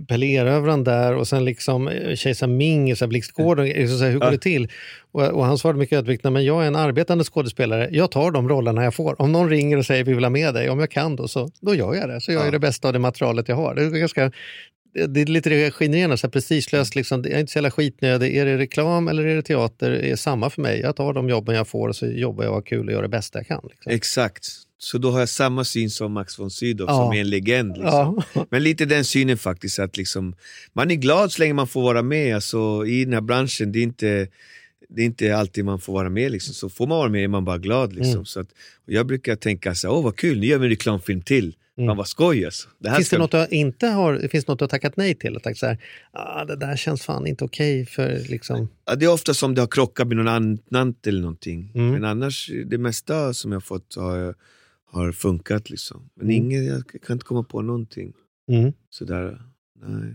[0.09, 3.67] Pelé-rövaren där och sen liksom eh, Kejsar Ming i Blixtgården.
[3.67, 4.31] Liksom hur går ja.
[4.31, 4.69] det till?
[5.13, 7.89] Och, och, han svarade mycket ödmjukt, men jag är en arbetande skådespelare.
[7.93, 9.23] Jag tar de rollerna jag får.
[9.23, 11.51] Om någon ringer och säger vi vill ha med dig, om jag kan då, så
[11.61, 12.21] då gör jag det.
[12.21, 13.75] Så jag är det bästa av det materialet jag har.
[13.75, 14.33] Det är ganska
[14.95, 16.95] det är lite generande, så prestigelöst.
[16.95, 17.23] Liksom.
[17.23, 18.37] Jag är inte så jävla skitnödig.
[18.37, 19.91] Är det reklam eller är det teater?
[19.91, 20.81] Det är samma för mig.
[20.81, 23.03] Jag tar de jobben jag får och så jobbar jag och har kul och gör
[23.03, 23.61] det bästa jag kan.
[23.71, 23.93] Liksom.
[23.93, 24.47] Exakt.
[24.79, 26.95] Så då har jag samma syn som Max von Sydow ja.
[26.95, 27.77] som är en legend.
[27.77, 28.23] Liksom.
[28.35, 28.47] Ja.
[28.51, 30.35] Men lite den synen faktiskt, att liksom,
[30.73, 32.35] man är glad så länge man får vara med.
[32.35, 34.29] Alltså, I den här branschen, det är inte,
[34.89, 36.33] det är inte alltid man får vara med.
[36.33, 36.55] Liksom.
[36.55, 37.93] Så får man vara med är man bara glad.
[37.93, 38.13] Liksom.
[38.13, 38.25] Mm.
[38.25, 38.49] Så att,
[38.87, 41.55] jag brukar tänka så åh vad kul, nu gör vi en reklamfilm till.
[41.83, 41.87] Mm.
[41.87, 42.69] Man var skoj alltså.
[42.79, 43.17] Det finns, ska...
[43.17, 45.37] det något du inte har, finns något du har tackat nej till?
[45.37, 45.79] Och så här,
[46.13, 48.69] ah, det där känns fan inte okej okay för liksom...
[48.85, 51.73] Ja, det är ofta som det har krockat med någon annan eller någonting.
[51.75, 51.91] Mm.
[51.91, 54.35] Men annars, det mesta som jag fått har,
[54.91, 56.11] har funkat liksom.
[56.15, 56.37] Men mm.
[56.37, 58.13] inget, jag kan inte komma på någonting.
[58.49, 58.73] Mm.
[58.91, 59.41] Sådär,
[59.83, 60.15] nej.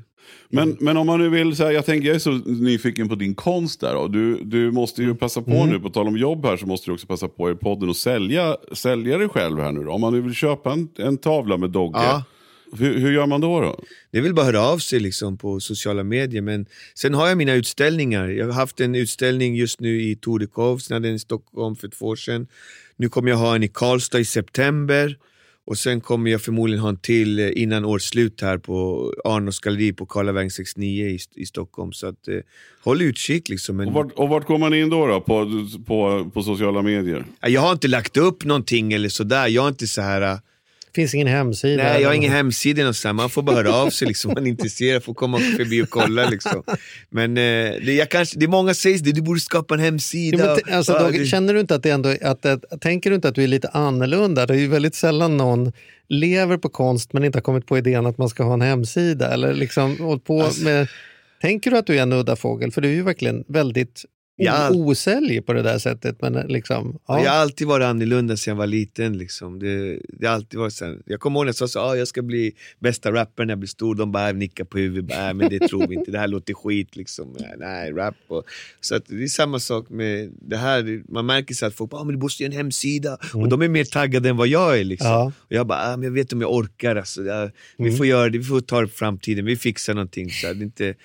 [0.50, 3.16] Men, men om man nu vill, så här, jag tänker jag är så nyfiken på
[3.16, 4.08] din konst där.
[4.08, 5.70] Du, du måste ju passa på mm.
[5.70, 7.96] nu, på tal om jobb här, så måste du också passa på i podden och
[7.96, 9.92] sälja, sälja dig själv här nu då.
[9.92, 12.00] Om man nu vill köpa en, en tavla med Dogge.
[12.00, 12.24] Ja.
[12.78, 13.62] Hur, hur, gör man då?
[13.62, 13.80] då?
[14.12, 16.42] Det väl bara höra av sig liksom på sociala medier.
[16.42, 18.28] Men sen har jag mina utställningar.
[18.28, 21.88] Jag har haft en utställning just nu i Torekov, sen hade en i Stockholm för
[21.88, 22.48] två år sedan.
[22.96, 25.18] Nu kommer jag ha en i Karlstad i september.
[25.68, 29.60] Och sen kommer jag förmodligen ha en till eh, innan års slut här på Arnos
[29.60, 31.94] galleri på Karlavägen 69 i, i Stockholm.
[31.94, 32.36] Så att, eh,
[32.84, 33.50] håll utkik.
[33.50, 33.78] Liksom.
[33.78, 33.88] Men...
[33.88, 37.26] Och, vart, och vart går man in då, då på, på, på sociala medier?
[37.42, 39.48] Jag har inte lagt upp någonting eller sådär.
[39.48, 40.38] Jag har inte så här eh,
[41.02, 41.84] finns ingen hemsida?
[41.84, 43.18] Nej, jag har ingen hemsida någonstans.
[43.18, 45.04] Man får bara höra av sig liksom, om man är intresserad.
[45.04, 46.30] får komma förbi och kolla.
[46.30, 46.64] Liksom.
[47.10, 49.80] Men eh, det, jag kanske, det är många som säger det, du borde skapa en
[49.80, 50.58] hemsida.
[50.68, 53.36] Ja, alltså, då, känner du inte att det ändå, att, att, tänker du inte att
[53.36, 54.46] du är lite annorlunda?
[54.46, 55.72] Det är ju väldigt sällan någon
[56.10, 59.34] lever på konst men inte har kommit på idén att man ska ha en hemsida.
[59.34, 60.64] Eller liksom, på alltså.
[60.64, 60.88] med,
[61.42, 62.72] tänker du att du är en udda fågel?
[62.72, 64.06] För du är ju verkligen väldigt
[64.38, 66.22] jag osäljig på det där sättet.
[66.22, 67.24] Men liksom, ja.
[67.24, 69.18] Jag har alltid varit annorlunda sedan jag var liten.
[69.18, 69.60] Liksom.
[69.60, 72.22] Det, det alltid varit så jag kommer ihåg när jag sa att ah, jag ska
[72.22, 73.96] bli bästa rapparen när jag blir stor.
[73.96, 75.18] De bara nickar på huvudet.
[75.18, 76.96] Äh, men det tror vi inte, det här låter skit.
[76.96, 77.38] Liksom.
[77.58, 78.16] Nej, rap.
[78.28, 78.44] Och,
[78.82, 81.04] så att det är samma sak med det här.
[81.10, 83.18] Man märker sig att folk bara, ah, men du måste göra en hemsida.
[83.34, 83.44] Mm.
[83.44, 84.84] Och de är mer taggade än vad jag är.
[84.84, 85.08] Liksom.
[85.10, 85.32] Ja.
[85.38, 86.96] Och jag bara, ah, men jag vet om jag orkar.
[86.96, 87.24] Alltså.
[87.24, 87.98] Jag, vi mm.
[87.98, 89.46] får göra det, vi får ta det på framtiden.
[89.46, 90.32] Vi fixar någonting.
[90.32, 90.96] Så det, är inte,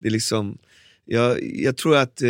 [0.00, 0.58] det är liksom
[1.04, 2.28] jag, jag tror att eh,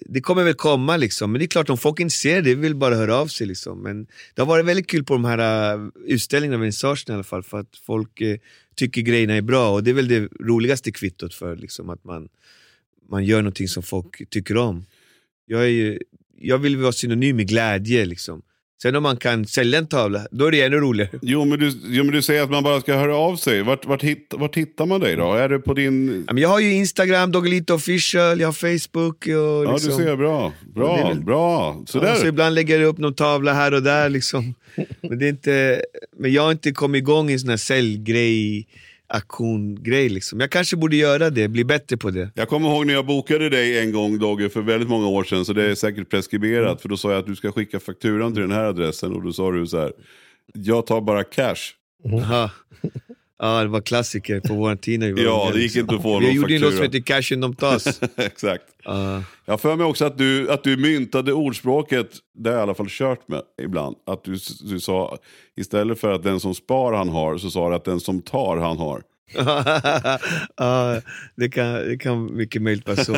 [0.00, 2.94] det kommer väl komma liksom, men det är klart om folk är intresserade, vill bara
[2.94, 3.82] höra av sig liksom.
[3.82, 7.42] Men det har varit väldigt kul på de här uh, utställningarna, vernissagen i alla fall,
[7.42, 8.36] för att folk uh,
[8.74, 12.28] tycker grejerna är bra och det är väl det roligaste kvittot för liksom, att man,
[13.08, 14.86] man gör någonting som folk tycker om.
[15.46, 15.98] Jag, är ju,
[16.38, 18.42] jag vill vara synonym med glädje liksom.
[18.82, 21.18] Sen om man kan sälja en tavla, då är det ännu roligare.
[21.22, 23.62] Jo men, du, jo, men du säger att man bara ska höra av sig.
[23.62, 25.32] Vart, vart, hitt, vart hittar man dig då?
[25.34, 26.24] Är det på din...
[26.26, 29.26] Ja, men jag har ju Instagram, Doggelito official, jag har Facebook.
[29.26, 29.98] Och ja, liksom...
[29.98, 30.16] du ser.
[30.16, 30.52] Bra.
[30.74, 31.08] Bra.
[31.08, 31.20] Väl...
[31.20, 31.82] bra.
[31.86, 34.08] Så, ja, så ibland lägger jag upp någon tavla här och där.
[34.08, 34.54] Liksom.
[35.00, 35.82] men, det är inte...
[36.18, 38.66] men jag har inte kommit igång i en sån här säljgrej
[39.08, 40.40] aktiongrej liksom.
[40.40, 42.30] Jag kanske borde göra det, bli bättre på det.
[42.34, 45.44] Jag kommer ihåg när jag bokade dig en gång Dogge för väldigt många år sedan.
[45.44, 46.82] Så det är säkert preskriberat.
[46.82, 49.12] För då sa jag att du ska skicka fakturan till den här adressen.
[49.12, 49.92] Och då sa du så här.
[50.54, 51.74] Jag tar bara cash.
[52.12, 52.50] Aha.
[53.38, 56.02] Ja, det var klassiker på vår tid när vi var Ja, det gick inte att
[56.02, 58.00] få någon gjorde ju något som heter cash in tas.
[58.16, 58.64] Exakt.
[58.84, 59.22] Ja.
[59.44, 62.62] Jag har för mig också att du, att du myntade ordspråket, det har jag i
[62.62, 63.96] alla fall kört med ibland.
[64.06, 65.18] Att du, du sa,
[65.56, 68.56] istället för att den som spar han har, så sa du att den som tar
[68.56, 69.02] han har.
[70.56, 71.00] ja,
[71.36, 73.12] det kan, det kan mycket möjligt vara så.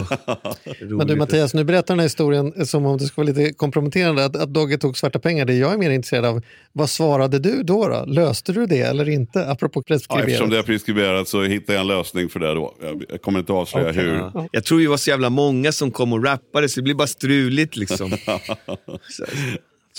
[0.96, 4.24] Men du Mattias, nu berättar den här historien som om det skulle vara lite komprometterande
[4.24, 5.44] att, att Dogge tog svarta pengar.
[5.44, 6.42] Det jag är mer intresserad av,
[6.72, 7.88] vad svarade du då?
[7.88, 8.04] då?
[8.06, 9.46] Löste du det eller inte?
[9.50, 10.28] Apropå Ja, preskriberat.
[10.28, 12.74] eftersom det är preskriberat så hittade jag en lösning för det då.
[12.82, 14.02] Jag, jag kommer inte avslöja Okej.
[14.02, 14.14] hur.
[14.14, 14.48] Ja.
[14.52, 17.06] Jag tror vi var så jävla många som kom och rappade så det blir bara
[17.06, 18.10] struligt liksom.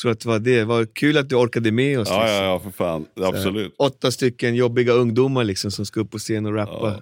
[0.01, 0.65] så, jag tror att det var det.
[0.65, 2.09] Var kul att du orkade med oss.
[2.09, 2.35] Ja, liksom.
[2.35, 3.05] ja, ja, för fan.
[3.15, 3.75] Absolut.
[3.77, 7.01] Åtta stycken jobbiga ungdomar liksom, som ska upp på scen och rappa.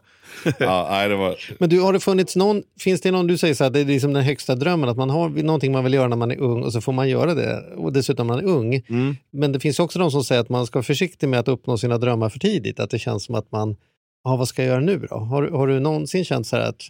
[0.59, 1.35] Ja, nej, det var...
[1.59, 3.85] Men du, har det funnits någon, finns det någon, du säger så här, det är
[3.85, 6.63] liksom den högsta drömmen, att man har någonting man vill göra när man är ung
[6.63, 7.63] och så får man göra det.
[7.77, 8.81] Och dessutom när man är ung.
[8.89, 9.15] Mm.
[9.31, 11.77] Men det finns också de som säger att man ska vara försiktig med att uppnå
[11.77, 12.79] sina drömmar för tidigt.
[12.79, 13.75] Att det känns som att man,
[14.23, 15.17] ja vad ska jag göra nu då?
[15.17, 16.81] Har, har du någonsin känt så här att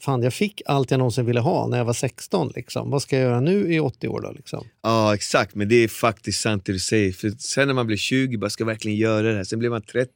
[0.00, 2.52] fan jag fick allt jag någonsin ville ha när jag var 16.
[2.54, 2.90] Liksom.
[2.90, 4.32] Vad ska jag göra nu i 80 år då?
[4.32, 4.66] Liksom?
[4.82, 7.12] Ja exakt, men det är faktiskt sant det du säger.
[7.12, 9.44] För sen när man blir 20, bara ska jag verkligen göra det här.
[9.44, 10.10] Sen blir man 30,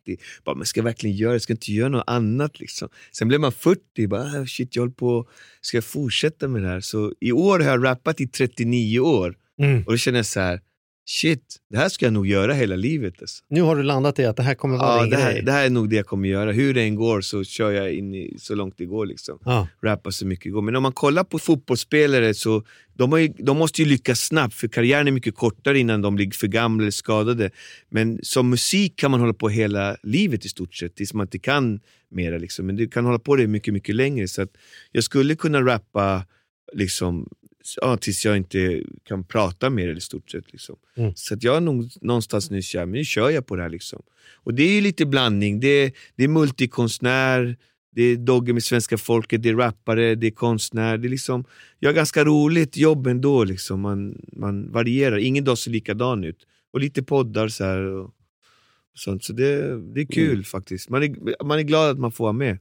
[0.45, 1.41] bara men ska jag verkligen göra det?
[1.41, 2.89] Ska jag inte göra något annat liksom?
[3.13, 5.29] Sen blir man 40, bara ah, shit jag håller på,
[5.61, 6.81] ska jag fortsätta med det här?
[6.81, 9.37] Så i år har jag rappat i 39 år
[9.87, 10.61] och då känner jag så här,
[11.05, 13.15] shit, det här ska jag nog göra hela livet.
[13.21, 13.45] Alltså.
[13.49, 15.43] Nu har du landat i att det här kommer vara Ja, din det, här, grej.
[15.43, 16.53] det här är nog det jag kommer göra.
[16.53, 19.07] Hur det än går så kör jag in i, så långt det går.
[19.07, 19.39] Liksom.
[19.45, 19.69] Ja.
[19.83, 20.63] Rappa så mycket det går.
[20.63, 22.63] Men om man kollar på fotbollsspelare så
[22.95, 26.31] de, ju, de måste ju lyckas snabbt för karriären är mycket kortare innan de blir
[26.31, 27.51] för gamla eller skadade.
[27.91, 31.39] Men som musik kan man hålla på hela livet i stort sett tills man inte
[31.39, 32.39] kan mera.
[32.39, 32.67] Liksom.
[32.67, 34.29] Men du kan hålla på det mycket, mycket längre.
[34.29, 34.47] Så
[34.93, 36.27] jag skulle kunna rappa
[36.73, 37.29] liksom,
[37.81, 40.53] ja, tills jag inte kan prata mer i stort sett.
[40.53, 40.77] Liksom.
[40.97, 41.13] Mm.
[41.15, 43.69] Så att jag är nog någonstans nu kär, men nu kör jag på det här.
[43.69, 44.03] Liksom.
[44.35, 45.61] Och det är ju lite blandning.
[45.61, 47.57] Det är, det är multikonstnär,
[47.95, 50.99] det är dogge med svenska folket, det är rappare, det är konstnär.
[50.99, 51.45] Det är liksom,
[51.79, 53.45] jag har ganska roligt jobb ändå.
[53.45, 53.81] Liksom.
[53.81, 56.47] Man, man varierar, ingen dag ser likadan ut.
[56.73, 57.83] Och lite poddar så här.
[57.83, 58.05] Och,
[58.93, 59.25] och sånt.
[59.25, 60.89] Så det, det är kul faktiskt.
[60.89, 62.59] Man är, man är glad att man får vara med.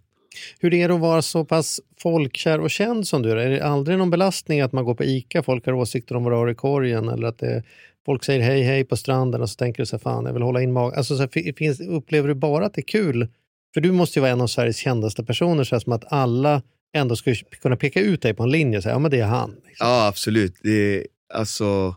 [0.60, 3.38] Hur är det att vara så pass folkkär och känd som du är?
[3.38, 6.34] Är det aldrig någon belastning att man går på ICA, folk har åsikter om vad
[6.34, 7.64] du har i korgen eller att det,
[8.06, 10.42] folk säger hej hej på stranden och så tänker du så här, fan jag vill
[10.42, 10.98] hålla in magen.
[10.98, 13.28] Alltså, så här, finns, upplever du bara att det är kul?
[13.74, 16.62] För du måste ju vara en av Sveriges kändaste personer så här, som att alla
[16.94, 19.26] ändå skulle kunna peka ut dig på en linje och säga ja men det är
[19.26, 19.50] han.
[19.68, 19.88] Liksom.
[19.88, 20.56] Ja, absolut.
[20.64, 21.96] Det är, alltså,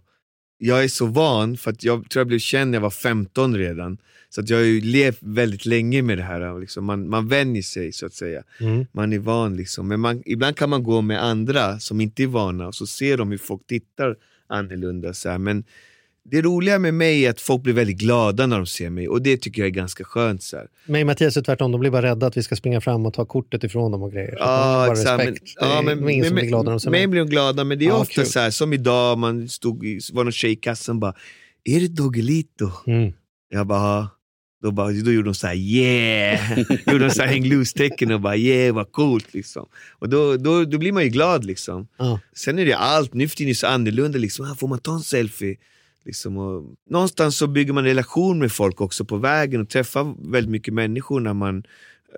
[0.66, 3.56] jag är så van, för att jag tror jag blev känd när jag var 15
[3.56, 3.98] redan.
[4.28, 6.60] Så att jag har ju levt väldigt länge med det här.
[6.60, 6.84] Liksom.
[6.84, 8.42] Man, man vänjer sig så att säga.
[8.60, 8.86] Mm.
[8.92, 9.88] Man är van liksom.
[9.88, 13.16] Men man, ibland kan man gå med andra som inte är vana och så ser
[13.16, 15.14] de hur folk tittar annorlunda.
[15.14, 15.38] Så här.
[15.38, 15.64] Men
[16.30, 19.22] det roliga med mig är att folk blir väldigt glada när de ser mig och
[19.22, 20.42] det tycker jag är ganska skönt.
[20.42, 20.66] Så här.
[20.86, 23.14] Mig och Mattias är tvärtom, de blir bara rädda att vi ska springa fram och
[23.14, 24.36] ta kortet ifrån dem och grejer.
[24.38, 25.18] Ja, exakt.
[25.18, 25.54] Men, respekt.
[25.60, 27.06] det är ja, ingen som blir glad när de ser mig mig.
[27.06, 28.26] blir de glada, men det är Ja, ofta kul.
[28.26, 31.14] så här, som idag, man stod, var någon tjej i kassan bara
[31.64, 32.70] Är det Doggelito?
[32.86, 33.12] Mm.
[33.50, 34.08] Jag bara, "Ja."
[34.62, 38.20] då, bara, då gjorde de så här yeah, gjorde de så här häng loose-tecken och
[38.20, 39.66] bara yeah vad coolt liksom.
[39.98, 41.88] Och då, då, då blir man ju glad liksom.
[41.98, 42.20] Ja.
[42.36, 44.78] Sen är det allt, nu för tiden är det så annorlunda liksom, ah, får man
[44.78, 45.56] ta en selfie?
[46.04, 50.50] Liksom, och någonstans så bygger man relation med folk också på vägen och träffar väldigt
[50.50, 51.64] mycket människor när man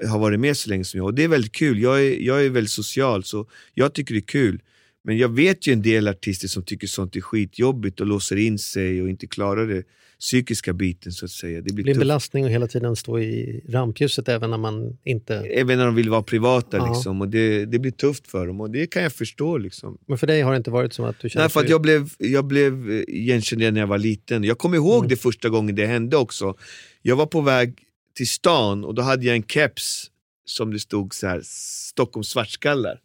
[0.03, 1.05] eh, har varit med så länge som jag.
[1.05, 4.21] Och det är väldigt kul, jag är, jag är väldigt social så jag tycker det
[4.21, 4.63] är kul.
[5.07, 8.59] Men jag vet ju en del artister som tycker sånt är skitjobbigt och låser in
[8.59, 9.83] sig och inte klarar det
[10.21, 11.57] psykiska biten så att säga.
[11.61, 14.99] Det Det blir blir en belastning att hela tiden stå i rampljuset även när man
[15.05, 15.35] inte...
[15.35, 16.93] Även när de vill vara privata Ja.
[16.93, 19.59] liksom, och det, det blir tufft för dem och det kan jag förstå.
[19.59, 19.99] Liksom.
[20.07, 21.83] Men för dig har det inte varit som att du känner Nej, för att jag
[21.83, 24.45] blev, jag blev eh, igenkänd redan när jag var liten.
[24.45, 25.09] Jag kommer ihåg Mm.
[25.09, 26.55] det första gången det hände också.
[27.03, 27.79] Jag var på väg
[28.17, 30.11] till stan och då hade jag en keps
[30.45, 33.01] som det stod så här, Stockholm svartskallar.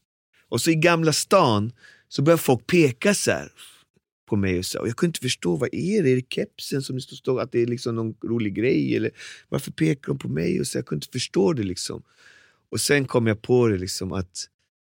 [0.51, 1.71] Och så i Gamla stan
[2.07, 3.51] så började folk peka så här
[4.29, 6.09] på mig och, så, och jag kunde inte förstå, vad är det?
[6.09, 8.95] Är det kepsen som det står, står att det är liksom någon rolig grej?
[8.95, 9.11] Eller
[9.49, 10.59] varför pekar de på mig?
[10.59, 12.03] Och så, jag kunde inte förstå det liksom.
[12.71, 14.45] Och sen kom jag på det liksom att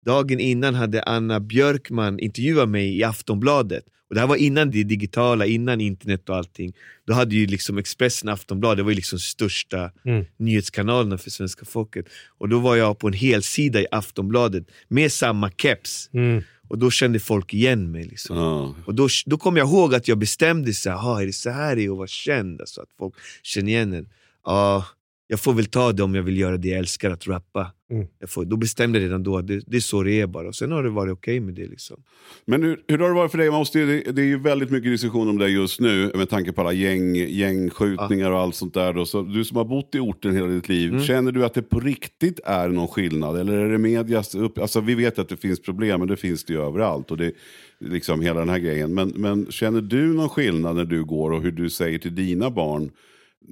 [0.06, 3.84] dagen innan hade Anna Björkman intervjuat mig i Aftonbladet.
[4.10, 6.74] Och det här var innan det digitala, innan internet och allting.
[7.08, 10.26] Då hade ju liksom Expressen och Aftonbladet, det var ju liksom största Mm.
[10.38, 12.06] nyhetskanalerna för svenska folket.
[12.38, 16.10] Och då var jag på en helsida i Aftonbladet med samma keps.
[16.14, 16.44] Mm.
[16.68, 18.04] Och då kände folk igen mig.
[18.04, 18.38] Liksom.
[18.38, 18.76] Ja.
[18.86, 21.76] Och då, då kom jag ihåg att jag bestämde sig, aha, är det så här
[21.76, 22.62] det är att vara känd?
[22.62, 24.10] Alltså att folk känner igen en.
[24.46, 24.86] Ja,
[25.32, 27.72] jag får väl ta det om jag vill göra det jag älskar, att rappa.
[27.92, 28.08] Mm.
[28.20, 30.48] Jag får, då bestämde jag redan då att det, det är så det är bara.
[30.48, 31.68] Och sen har det varit okej okay med det.
[31.68, 32.04] Liksom.
[32.46, 33.50] Men hur, hur har det varit för dig?
[33.50, 36.52] Man måste, det, det är ju väldigt mycket diskussion om det just nu med tanke
[36.52, 38.36] på alla gäng, gängskjutningar ja.
[38.36, 38.94] och allt sånt där.
[38.94, 39.06] Då.
[39.06, 41.04] Så du som har bott i orten hela ditt liv, mm.
[41.04, 43.40] känner du att det på riktigt är någon skillnad?
[43.40, 44.58] Eller är det medias upp...
[44.58, 47.12] Alltså vi vet att det finns problem, men det finns det ju överallt.
[47.12, 47.32] Och det,
[47.80, 48.94] liksom hela den här grejen.
[48.94, 52.50] Men, men känner du någon skillnad när du går och hur du säger till dina
[52.50, 52.92] barn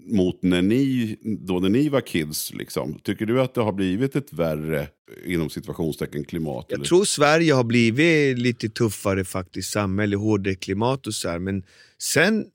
[0.06, 2.54] mot när ni, då när ni var kids?
[2.54, 3.00] Liksom.
[3.04, 4.88] Tycker du att det har blivit ett värre,
[5.26, 6.66] inom situationstecken, klimat?
[6.70, 6.86] Jag eller?
[6.86, 11.40] tror Sverige har blivit lite tuffare faktiskt, samhälle, hårdare klimat och så här.
[11.40, 11.64] Men
[11.98, 12.46] sen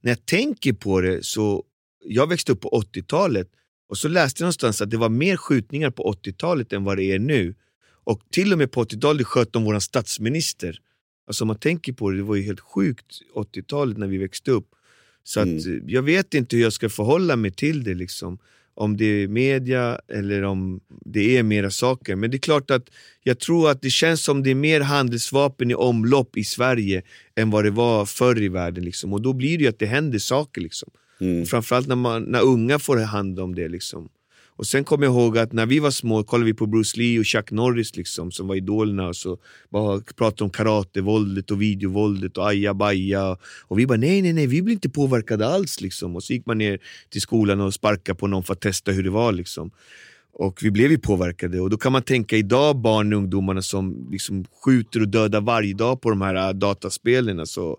[0.00, 1.64] när jag tänker på det så,
[2.04, 3.48] jag växte upp på 80-talet
[3.88, 7.04] och så läste jag någonstans att det var mer skjutningar på 80-talet än vad det
[7.04, 7.54] är nu.
[8.04, 10.80] Och till och med på 80-talet sköt de vår statsminister.
[11.26, 14.50] Alltså om man tänker på det, det var ju helt sjukt 80-talet när vi växte
[14.50, 14.68] upp.
[15.26, 15.82] Så att, mm.
[15.86, 17.94] jag vet inte hur jag ska förhålla mig till det.
[17.94, 18.38] Liksom.
[18.74, 22.16] Om det är media eller om det är mera saker.
[22.16, 22.90] Men det är klart att
[23.22, 27.02] jag tror att det känns som det är mer handelsvapen i omlopp i Sverige
[27.34, 28.84] än vad det var förr i världen.
[28.84, 29.12] Liksom.
[29.12, 30.60] Och då blir det ju att det händer saker.
[30.60, 30.90] Liksom.
[31.20, 31.46] Mm.
[31.46, 33.68] Framförallt när, man, när unga får hand om det.
[33.68, 34.08] Liksom.
[34.56, 37.18] Och sen kommer jag ihåg att när vi var små kollade vi på Bruce Lee
[37.18, 39.38] och Chuck Norris liksom, som var idolerna och så
[39.70, 43.36] bara pratade om karatevåldet och videovåldet och aja baja.
[43.62, 45.80] Och vi bara nej, nej, nej, vi blir inte påverkade alls.
[45.80, 46.16] Liksom.
[46.16, 46.78] Och så gick man ner
[47.10, 49.32] till skolan och sparkade på någon för att testa hur det var.
[49.32, 49.70] Liksom.
[50.32, 51.60] Och vi blev ju påverkade.
[51.60, 55.74] Och då kan man tänka idag barn och ungdomarna som liksom skjuter och dödar varje
[55.74, 57.46] dag på de här äh, dataspelen.
[57.46, 57.78] Så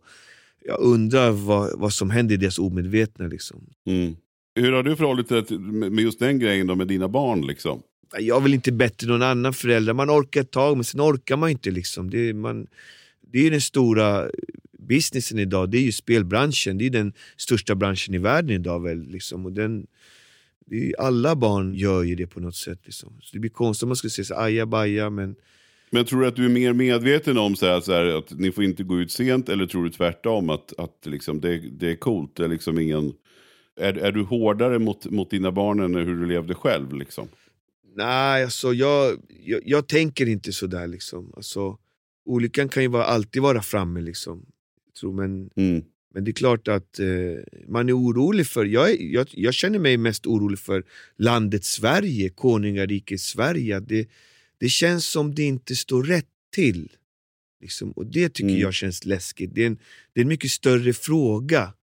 [0.66, 3.28] jag undrar vad, vad som händer i deras omedvetna.
[3.28, 3.64] Liksom.
[3.86, 4.16] Mm.
[4.58, 7.48] Hur har du förhållit dig med just den grejen då med dina barn?
[7.48, 7.82] Liksom?
[8.20, 9.94] Jag är väl inte bättre än någon annan förälder.
[9.94, 11.72] Man orkar ett tag, men sen orkar man inte.
[11.72, 12.10] Liksom.
[12.10, 12.68] Det, är, man,
[13.32, 14.30] det är den stora
[14.80, 16.78] businessen idag, det är ju spelbranschen.
[16.78, 18.84] Det är den största branschen i världen idag.
[18.84, 19.46] Väl, liksom.
[19.46, 19.88] och den,
[20.98, 22.80] alla barn gör ju det på något sätt.
[22.84, 23.14] Liksom.
[23.22, 25.36] Så det blir konstigt om man skulle säga så aja baja, men
[25.90, 28.52] men tror du att du är mer medveten om så här, så här, att ni
[28.52, 31.96] får inte gå ut sent eller tror du tvärtom att, att liksom det, det är
[31.96, 32.36] coolt?
[32.36, 33.14] Det är liksom ingen
[33.78, 36.94] är, är du hårdare mot, mot dina barn än hur du levde själv?
[36.94, 37.28] Liksom?
[37.96, 40.88] Nej, alltså jag, jag, jag tänker inte sådär.
[40.88, 41.34] Liksom.
[41.36, 41.78] Alltså,
[42.26, 44.02] olyckan kan ju vara, alltid vara framme.
[44.02, 44.46] Liksom.
[45.00, 45.84] tror, men, mm.
[46.14, 47.08] men det är klart att eh,
[47.68, 48.66] man är orolig för...
[48.66, 50.84] Jag, jag, jag, känner mig mest orolig för
[51.16, 53.80] landet Sverige, konungariket Sverige.
[53.80, 54.10] Det,
[54.58, 56.92] det känns som det inte står rätt till.
[57.62, 57.92] Liksom.
[57.92, 58.62] Och Det tycker mm.
[58.62, 59.56] jag känns läskigt.
[59.56, 59.78] Det är, en,
[60.14, 61.74] det är en mycket större fråga.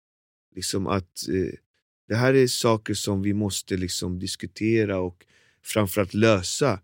[0.54, 1.58] Liksom att eh,
[2.08, 5.24] det här är saker som vi måste liksom diskutera och
[5.62, 6.80] framförallt lösa.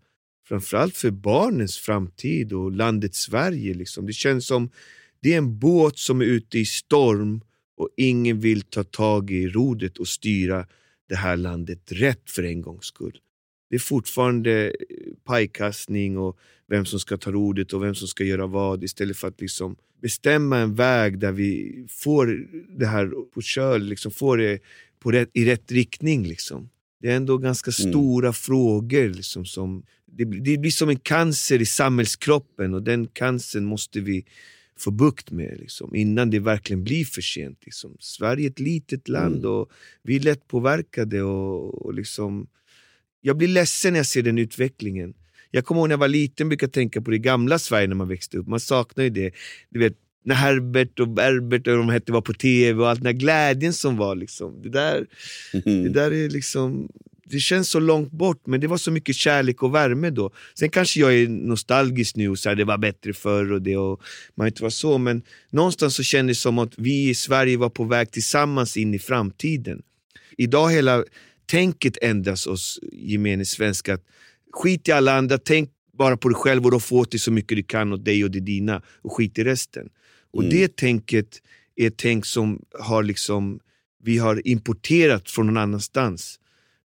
[0.49, 3.75] Framförallt för barnens framtid och landet Sverige.
[3.75, 4.07] Liksom.
[4.07, 4.71] Det känns som
[5.21, 7.41] det är en båt som är ute i storm
[7.77, 10.67] och ingen vill ta tag i rodret och styra
[11.09, 13.19] det här landet rätt för en gångs skull.
[13.71, 14.73] Det är fortfarande eh,
[15.25, 19.29] pajkastning och vem som ska ta rodret och vem som ska göra vad istället för
[19.29, 22.47] att liksom bestämma en väg där vi får
[22.79, 24.61] det här på köl, liksom får det
[25.01, 26.27] på rätt, i rätt riktning.
[26.27, 26.71] Liksom.
[27.01, 27.93] Det är ändå ganska mm.
[27.93, 28.35] stora mm.
[28.35, 29.09] frågor.
[29.09, 34.25] Liksom, som, det, det blir som en cancer i samhällskroppen och den cancern måste vi
[34.79, 37.59] få bukt med liksom, innan det verkligen blir för sent.
[37.65, 37.97] Liksom.
[38.01, 39.51] Sverige är ett litet land mm.
[39.51, 39.71] och
[40.03, 41.23] vi är lätt påverkade.
[41.23, 42.47] Och, och liksom,
[43.21, 45.15] jag blir ledsen när jag ser den utvecklingen.
[45.51, 48.09] Jag kommer ihåg när jag var liten brukade tänka på det gamla Sverige när man
[48.09, 48.47] växte upp.
[48.47, 49.33] Man saknar ju det.
[49.71, 53.07] Du vet, när Herbert och Berbert och de hette var på tv och all den
[53.07, 54.17] här glädjen som var.
[54.17, 54.63] Liksom.
[54.63, 55.07] Det, där,
[55.53, 55.83] mm.
[55.83, 56.89] det där är liksom
[57.31, 60.31] det känns så långt bort, men det var så mycket kärlek och värme då.
[60.55, 63.77] Sen kanske jag är nostalgisk nu och så här, det var bättre förr och det
[63.77, 64.01] och
[64.35, 67.69] man inte var så, men någonstans så kändes det som att vi i Sverige var
[67.69, 69.83] på väg tillsammans in i framtiden.
[70.37, 71.05] Idag hela
[71.47, 73.89] tänket ändras hos gemene svensk.
[73.89, 74.05] Att
[74.53, 77.57] skit i alla andra, tänk bara på dig själv och då få till så mycket
[77.57, 79.89] du kan åt dig och det dina och skit i resten.
[80.31, 80.55] Och mm.
[80.55, 81.43] det tänket
[81.77, 83.61] är tänk som har liksom,
[84.03, 86.41] vi har importerat från någon annanstans.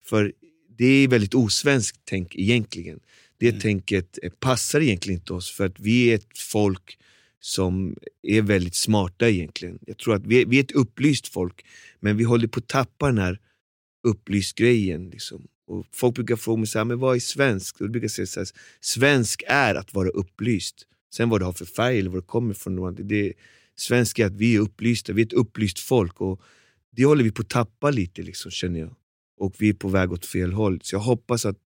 [0.05, 0.33] För
[0.77, 2.99] det är väldigt osvenskt tänk egentligen.
[3.37, 3.61] Det mm.
[3.61, 6.97] tänket passar egentligen inte oss för att vi är ett folk
[7.39, 9.79] som är väldigt smarta egentligen.
[9.87, 11.65] Jag tror att vi är, vi är ett upplyst folk,
[11.99, 13.39] men vi håller på att tappa den här
[14.03, 15.09] upplyst grejen.
[15.09, 15.47] Liksom.
[15.67, 17.75] Och folk brukar fråga mig så här, men vad är svensk?
[17.75, 18.49] Och jag brukar säga så här,
[18.81, 20.87] svensk är att vara upplyst.
[21.17, 22.97] Sen vad det har för färg eller var det kommer ifrån.
[22.99, 23.33] Det,
[23.75, 26.21] svensk är att vi är upplysta, vi är ett upplyst folk.
[26.21, 26.41] Och
[26.91, 28.95] Det håller vi på att tappa lite liksom, känner jag.
[29.39, 30.79] Och vi är på väg åt fel håll.
[30.83, 31.61] Så jag hoppas att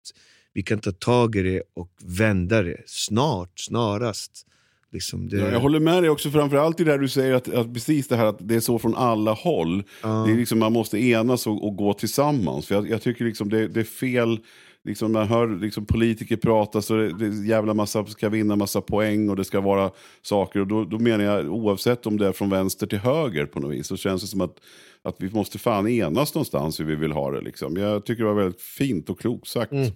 [0.53, 4.45] vi kan ta tag i det och vända det snart, snarast.
[4.91, 7.53] Liksom, det, Ja, jag håller med dig också, framförallt i det här du säger, att,
[7.53, 9.83] att precis det här att det är så från alla håll.
[10.01, 12.67] Det är liksom, man måste enas och, och gå tillsammans.
[12.67, 14.39] För jag, jag tycker liksom det, det är fel,
[14.85, 18.81] liksom, man hör liksom, politiker prata så det, det är jävla massa, ska vinna massa
[18.81, 20.59] poäng och det ska vara saker.
[20.59, 23.71] Och då, då menar jag, oavsett om det är från vänster till höger på något
[23.71, 24.55] vis, så känns det som att,
[25.03, 27.41] att vi måste fan enas någonstans hur vi vill ha det.
[27.41, 27.75] Liksom.
[27.75, 29.71] Jag tycker det var väldigt fint och klokt sagt.
[29.71, 29.91] Mm.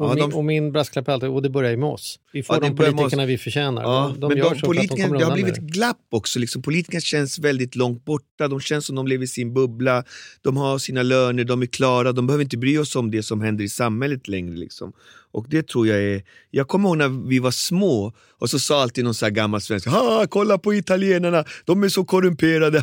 [0.00, 2.18] Och, Ja, min, de- och min brasklapp är alltid, och det börjar ju med oss.
[2.32, 3.28] Vi får Ja, de politikerna oss.
[3.28, 3.82] vi förtjänar.
[3.82, 5.64] Ja, de de men gör de, så för att de kommer det har blivit ett
[5.64, 6.38] glapp också.
[6.38, 8.48] Liksom, politikerna känns väldigt långt borta.
[8.48, 10.04] De känns som de lever i sin bubbla.
[10.42, 12.12] De har sina löner, de är klara.
[12.12, 14.56] De behöver inte bry oss om det som händer i samhället längre.
[14.56, 14.92] Liksom.
[15.32, 16.22] Och det tror jag är...
[16.50, 19.60] Jag kommer ihåg när vi var små och så sa alltid någon så här gammal
[19.60, 22.82] svensk ha kolla på italienarna, de är så korrumperade,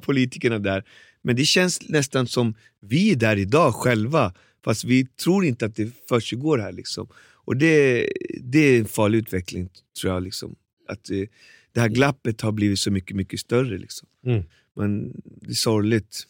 [0.02, 0.84] politikerna där.
[1.22, 4.32] Men det känns nästan som vi är där idag själva,
[4.64, 6.72] fast vi tror inte att det försiggår här.
[6.72, 7.08] Liksom.
[7.44, 8.08] Och det,
[8.40, 9.68] det är en farlig utveckling,
[10.00, 10.22] tror jag.
[10.22, 10.56] Liksom.
[10.88, 11.24] Att eh,
[11.72, 13.78] det här glappet har blivit så mycket, mycket större.
[13.78, 14.08] Liksom.
[14.26, 14.42] Mm.
[14.76, 16.26] Men det är sorgligt.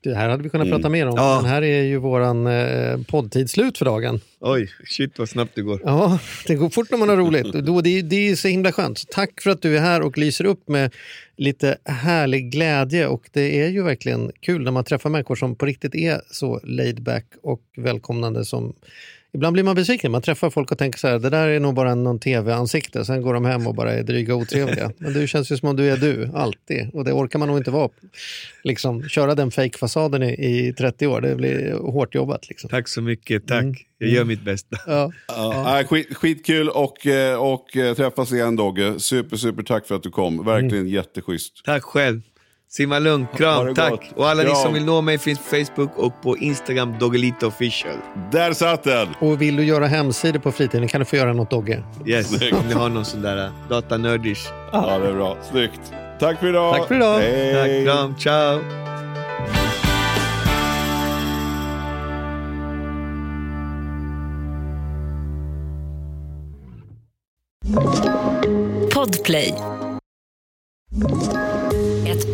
[0.00, 0.78] Det här hade vi kunnat Mm.
[0.78, 1.14] prata mer om.
[1.16, 1.40] Ja.
[1.42, 4.20] Men här är ju våran eh, poddtid slut för dagen.
[4.40, 5.80] Oj, shit vad snabbt det går.
[5.84, 7.52] Ja, det går fort när man har roligt.
[7.66, 9.04] Då, det, det är så himla skönt.
[9.10, 10.94] Tack för att du är här och lyser upp med
[11.36, 13.06] lite härlig glädje.
[13.06, 16.60] Och det är ju verkligen kul när man träffar människor som på riktigt är så
[16.64, 18.74] laid back och välkomnande som
[19.32, 20.12] Ibland blir man besviken.
[20.12, 23.04] Man träffar folk och tänker så här, det där är nog bara någon tv-ansikte.
[23.04, 24.92] Sen går de hem och bara är dryga och otrevliga.
[24.98, 26.90] Men du känns ju som om du är du, alltid.
[26.92, 27.90] Och det orkar man nog inte vara.
[28.64, 32.48] Liksom, köra den fake-fasaden i, i 30 år, det blir hårt jobbat.
[32.48, 32.70] Liksom.
[32.70, 33.62] Tack så mycket, tack.
[33.62, 33.74] Mm.
[33.98, 34.76] Jag gör mitt bästa.
[34.86, 35.12] Ja.
[35.28, 35.84] Ja.
[35.88, 39.00] Skit, skitkul och, eh, och eh, träffas igen Dogge.
[39.00, 40.44] Super, super tack för att du kom.
[40.44, 41.64] Verkligen jätteschysst.
[41.64, 42.20] Tack själv.
[42.72, 43.90] Simma lugnt, kram, tack.
[43.90, 44.00] gott.
[44.16, 47.96] Och alla ni som vill nå mig finns på Facebook och på Instagram, Doggelito official.
[48.32, 49.08] Där satt den!
[49.20, 51.82] Och vill du göra hemsidor på fritiden kan du få göra något Dogge.
[52.06, 52.56] Yes, Snyggt.
[52.56, 54.48] om ni har någon sån där uh, datanördish.
[54.72, 55.36] Ja, det är bra.
[55.50, 55.80] Snyggt.
[56.18, 56.76] Tack för idag.
[56.76, 57.18] Tack för idag.
[57.18, 57.84] Hej.
[57.84, 58.60] Tack, kram, ciao.
[68.94, 69.54] Podplay.